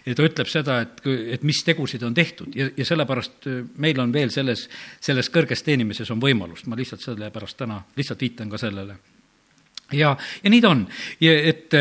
[0.07, 1.03] ta ütleb seda, et,
[1.37, 4.67] et mis tegusid on tehtud ja, ja sellepärast äh, meil on veel selles,
[5.01, 8.99] selles kõrges teenimises on võimalust, ma lihtsalt sellepärast täna lihtsalt viitan ka sellele.
[9.93, 10.87] ja, ja nii ta on,
[11.21, 11.81] et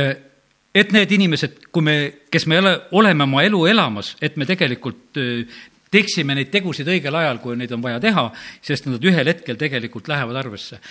[0.76, 1.96] et need inimesed, kui me,
[2.32, 5.62] kes me ole, oleme oma elu elamas, et me tegelikult äh,
[5.96, 8.26] teeksime neid tegusid õigel ajal, kui neid on vaja teha,
[8.66, 10.82] sest nad ühel hetkel tegelikult lähevad arvesse.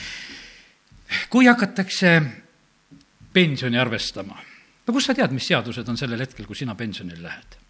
[1.31, 2.15] kui hakatakse
[3.35, 4.39] pensioni arvestama,
[4.87, 7.61] no kust sa tead, mis seadused on sellel hetkel, kui sina pensionile lähed?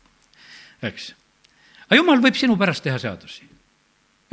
[0.84, 1.10] eks.
[1.88, 3.50] aga jumal võib sinu pärast teha seadusi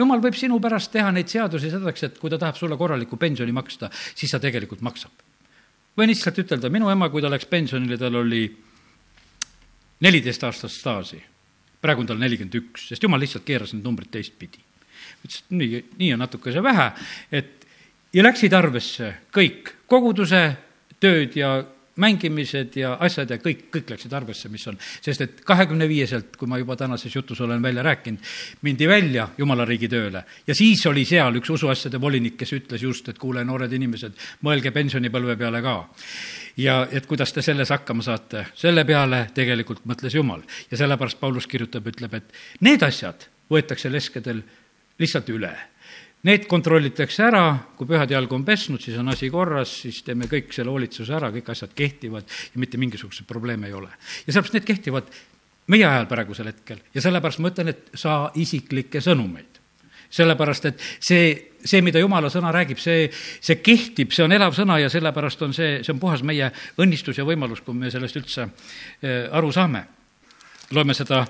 [0.01, 3.53] jumal võib sinu pärast teha neid seadusi selleks, et kui ta tahab sulle korralikku pensioni
[3.55, 5.11] maksta, siis ta tegelikult maksab.
[5.97, 8.45] võin lihtsalt ütelda, minu ema, kui ta läks pensionile, tal oli
[10.01, 11.19] neliteist aastat staaži
[11.82, 14.61] praegu on tal nelikümmend üks, sest jumal lihtsalt keeras need numbrid teistpidi.
[15.25, 16.91] ütles, et nii, nii on natukese vähe,
[17.32, 17.67] et
[18.13, 20.41] ja läksid arvesse kõik, koguduse
[21.01, 21.55] tööd ja
[21.95, 24.77] mängimised ja asjad ja kõik, kõik läksid arvesse, mis on.
[25.01, 28.19] sest et kahekümne viieselt, kui ma juba tänases jutus olen välja rääkinud,
[28.61, 33.09] mindi välja Jumala riigi tööle ja siis oli seal üks usuasjade volinik, kes ütles just,
[33.09, 35.75] et kuule, noored inimesed, mõelge pensionipõlve peale ka
[36.57, 40.41] ja et kuidas te selles hakkama saate, selle peale tegelikult mõtles Jumal.
[40.71, 44.43] ja sellepärast Paulus kirjutab, ütleb, et need asjad võetakse leskedel
[44.99, 45.51] lihtsalt üle.
[46.22, 47.45] Need kontrollitakse ära,
[47.78, 51.32] kui pühad jalgu on pesnud, siis on asi korras, siis teeme kõik selle hoolitsuse ära,
[51.34, 53.89] kõik asjad kehtivad ja mitte mingisuguseid probleeme ei ole.
[53.89, 55.09] ja sellepärast need kehtivad
[55.72, 56.82] meie ajal praegusel hetkel.
[56.93, 59.59] Ja sellepärast ma ütlen, et saa isiklikke sõnumeid.
[60.11, 61.32] Sellepärast et see,
[61.63, 63.05] see, mida jumala sõna räägib, see,
[63.39, 66.51] see kehtib, see on elav sõna ja sellepärast on see, see on puhas meie
[66.84, 69.86] õnnistus ja võimalus, kui me sellest üldse eh, aru saame.
[70.72, 71.26] loeme seda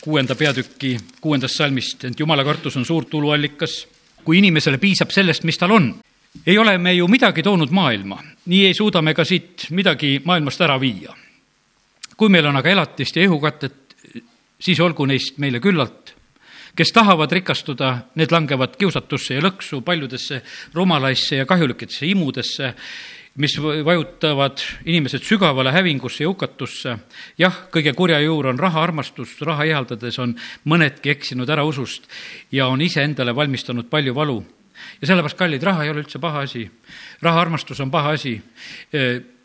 [0.00, 3.80] kuuenda peatüki kuuendast salmist, ent jumala kartus on suur tuluallikas,
[4.28, 5.86] kui inimesele piisab sellest, mis tal on.
[6.46, 8.18] ei ole me ju midagi toonud maailma,
[8.52, 11.14] nii ei suuda me ka siit midagi maailmast ära viia.
[12.16, 13.96] kui meil on aga elatist ja ihukattet,
[14.60, 16.12] siis olgu neist meile küllalt
[16.76, 20.42] kes tahavad rikastuda, need langevad kiusatusse ja lõksu, paljudesse
[20.74, 22.74] rumalaisse ja kahjulikesse imudesse,
[23.38, 26.98] mis vajutavad inimesed sügavale hävingusse ja hukatusse.
[27.38, 30.34] jah, kõige kurja juur on rahaarmastus, raha ihaldades on
[30.64, 32.10] mõnedki eksinud ära usust
[32.52, 34.44] ja on iseendale valmistanud palju valu.
[35.00, 36.70] ja sellepärast, kallid, raha ei ole üldse paha asi.
[37.22, 38.40] rahaarmastus on paha asi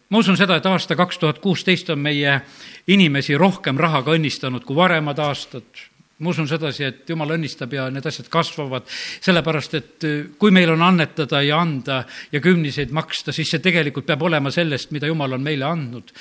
[0.09, 2.41] ma usun seda, et aasta kaks tuhat kuusteist on meie
[2.87, 5.65] inimesi rohkem rahaga õnnistanud kui varemad aastad
[6.21, 8.85] ma usun sedasi, et jumal õnnistab ja need asjad kasvavad,
[9.23, 14.05] sellepärast et äh, kui meil on annetada ja anda ja kümniseid maksta, siis see tegelikult
[14.05, 16.13] peab olema sellest, mida jumal on meile andnud.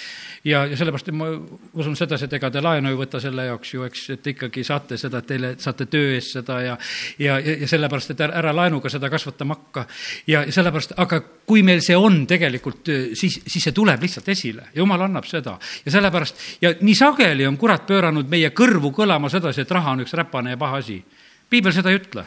[0.48, 1.28] ja, ja sellepärast ma
[1.76, 4.96] usun sedasi, et ega te laenu ei võta selle jaoks ju, eks, et ikkagi saate
[4.96, 6.78] seda, et teile, saate töö eest seda ja
[7.18, 9.86] ja, ja, sellepärast, et ära, ära laenuga seda kasvatama hakka.
[10.26, 14.32] ja, ja sellepärast, aga kui meil see on tegelikult, äh, siis, siis see tuleb lihtsalt
[14.32, 19.28] esile, jumal annab seda ja sellepärast ja nii sageli on kurat pööranud meie kõrvu kõlama
[19.28, 21.04] sedasi, et raha on üks räpane ja paha asi.
[21.50, 22.24] piibel seda ei ütle.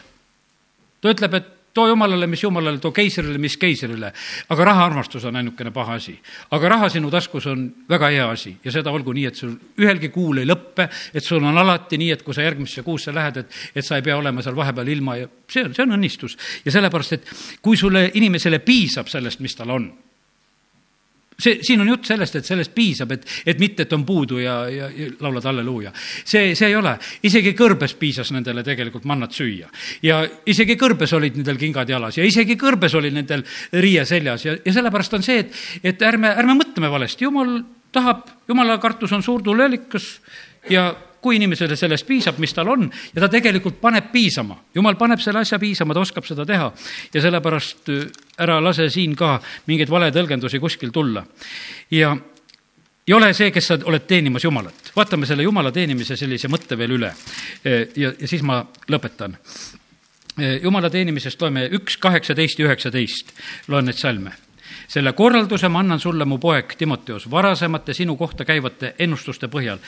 [1.00, 4.12] ta ütleb, et too jumalale, mis jumalale, too keisrile, mis keisrile.
[4.48, 6.14] aga rahaarmastus on ainukene paha asi.
[6.50, 10.08] aga raha sinu taskus on väga hea asi ja seda olgu nii, et sul ühelgi
[10.14, 13.60] kuul ei lõppe, et sul on alati nii, et kui sa järgmisse kuusse lähed, et,
[13.74, 16.38] et sa ei pea olema seal vahepeal ilma ja see on, see on õnnistus.
[16.64, 19.90] ja sellepärast, et kui sulle, inimesele piisab sellest, mis tal on
[21.38, 24.56] see, siin on jutt sellest, et sellest piisab, et, et mitte, et on puudu ja,
[24.72, 25.92] ja, ja laulad halleluuja.
[26.24, 26.96] see, see ei ole,
[27.28, 29.68] isegi kõrbes piisas nendele tegelikult mannat süüa.
[30.02, 34.56] ja isegi kõrbes olid nendel kingad jalas ja isegi kõrbes oli nendel riie seljas ja,
[34.64, 37.58] ja sellepärast on see, et, et ärme, ärme mõtleme valesti, jumal
[37.92, 40.16] tahab, jumala kartus on suur tuleelikas
[40.70, 40.90] ja
[41.20, 45.42] kui inimesele sellest piisab, mis tal on, ja ta tegelikult paneb piisama, jumal paneb selle
[45.42, 46.70] asja piisama, ta oskab seda teha.
[47.14, 48.06] ja sellepärast äh,
[48.38, 49.36] ära lase siin ka
[49.66, 51.24] mingeid valetõlgendusi kuskil tulla.
[51.90, 52.16] ja
[53.06, 54.92] ei ole see, kes sa oled teenimas Jumalat.
[54.96, 57.12] vaatame selle Jumala teenimise sellise mõtte veel üle.
[57.66, 59.36] Äh, ja, ja siis ma lõpetan.
[60.40, 63.32] Äh, Jumala teenimisest loeme üks, kaheksateist ja üheksateist,
[63.68, 64.34] loen neid salme
[64.88, 69.80] selle korralduse ma annan sulle, mu poeg Timoteos, varasemate sinu kohta käivate ennustuste põhjal,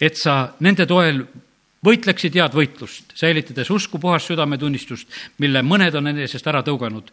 [0.00, 1.22] et sa nende toel
[1.86, 7.12] võitleksid head võitlust, säilitades usku, puhast südametunnistust, mille mõned on enesest ära tõuganud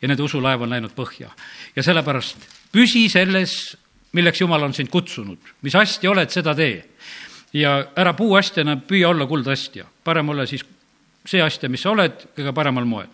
[0.00, 1.30] ja nende usulaev on läinud põhja.
[1.76, 3.76] ja sellepärast püsi selles,
[4.12, 6.84] milleks Jumal on sind kutsunud, mis asti oled, seda tee.
[7.52, 10.64] ja ära puuastjana püüa olla kuldastja, parem olla siis
[11.26, 13.08] see astja, mis sa oled, kõige paremal moel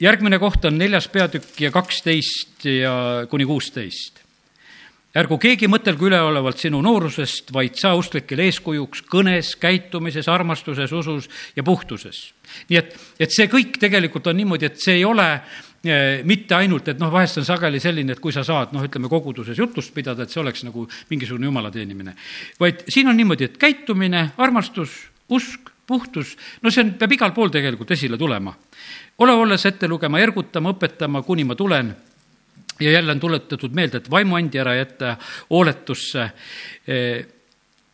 [0.00, 4.20] järgmine koht on neljas peatükk ja kaksteist ja kuni kuusteist.
[5.10, 11.26] ärgu keegi mõtelgu üleolevalt sinu noorusest, vaid saa usklikele eeskujuks kõnes, käitumises, armastuses, usus
[11.56, 12.32] ja puhtuses.
[12.68, 15.26] nii et, et see kõik tegelikult on niimoodi, et see ei ole
[15.82, 19.10] eh, mitte ainult, et noh, vahest on sageli selline, et kui sa saad, noh, ütleme
[19.10, 22.14] koguduses jutlust pidada, et see oleks nagu mingisugune jumala teenimine.
[22.60, 27.50] vaid siin on niimoodi, et käitumine, armastus, usk, puhtus, no see on, peab igal pool
[27.50, 28.54] tegelikult esile tulema
[29.20, 31.92] ole olles ette lugema, ergutama, õpetama, kuni ma tulen
[32.80, 35.16] ja jälle on tuletatud meelde, et vaimuandi ära jätta
[35.50, 36.30] hooletusse.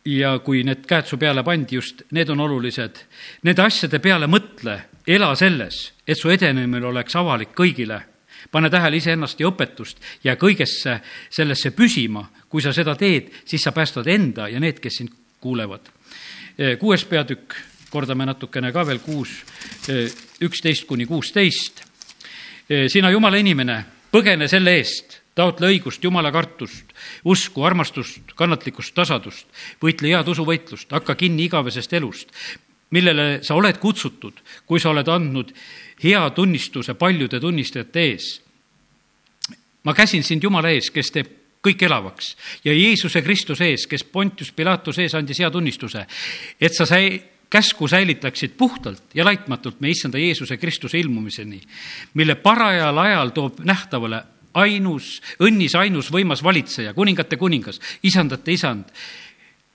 [0.05, 3.01] ja kui need käed su peale pandi, just need on olulised.
[3.43, 4.77] Nende asjade peale mõtle,
[5.07, 8.01] ela selles, et su edenemine oleks avalik kõigile.
[8.51, 12.29] pane tähele iseennast ja õpetust ja kõigesse sellesse püsima.
[12.49, 15.81] kui sa seda teed, siis sa päästad enda ja need, kes sind kuulevad.
[16.79, 17.53] kuues peatükk
[17.89, 19.31] kordame natukene ka veel kuus,
[20.43, 21.83] üksteist kuni kuusteist.
[22.67, 23.77] Sina, jumala inimene,
[24.11, 26.91] põgene selle eest, taotle õigust, jumala kartust,
[27.29, 29.45] usku, armastust, kannatlikkust, tasadust,
[29.83, 32.33] võitle head usuvõitlust, hakka kinni igavesest elust,
[32.95, 35.53] millele sa oled kutsutud, kui sa oled andnud
[36.03, 38.27] hea tunnistuse paljude tunnistajate ees.
[39.83, 41.27] ma käsin sind Jumala ees, kes teeb
[41.63, 42.35] kõik elavaks
[42.65, 46.05] ja Jeesuse Kristuse ees, kes Pontius Pilatus ees andis hea tunnistuse,
[46.59, 51.61] et sa sai käsku säilitaksid puhtalt ja laitmatult meie issanda Jeesuse Kristuse ilmumiseni,
[52.13, 54.23] mille parajal ajal toob nähtavale
[54.53, 58.91] ainus, õnnis ainus võimas valitseja, kuningate kuningas, isandate isand,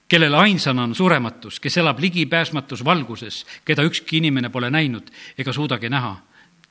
[0.08, 5.08] kellele ainsana on surematus, kes elab ligipääsmatus valguses, keda ükski inimene pole näinud
[5.38, 6.16] ega suudagi näha.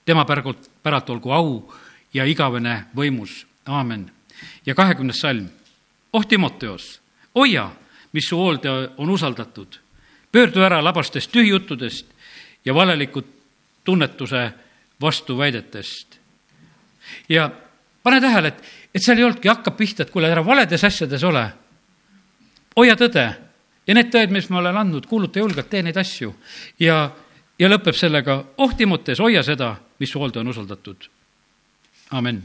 [0.06, 1.74] tema pärgult päralt olgu au
[2.14, 4.12] ja igavene võimus, aamen.
[4.66, 5.50] ja kahekümnes salm.
[6.14, 7.02] oh Timoteos,
[7.36, 7.72] hoia,
[8.14, 9.80] mis su hoolde on usaldatud
[10.32, 12.06] pöördu ära labastest tühijuttudest
[12.66, 13.24] ja valeliku
[13.84, 14.52] tunnetuse
[15.02, 16.20] vastuväidetest.
[17.30, 17.52] ja
[18.04, 18.64] pane tähele, et,
[18.96, 21.46] et seal ei olnudki, hakkab pihta, et kuule, ära valedes asjades ole.
[22.78, 23.26] hoia tõde
[23.88, 26.34] ja need tõed, mis ma olen andnud, kuuluta julgelt, tee neid asju.
[26.80, 27.12] ja,
[27.60, 31.10] ja lõpeb sellega, oh Timotees, hoia seda, mis su hoolde on usaldatud.
[32.12, 32.40] amin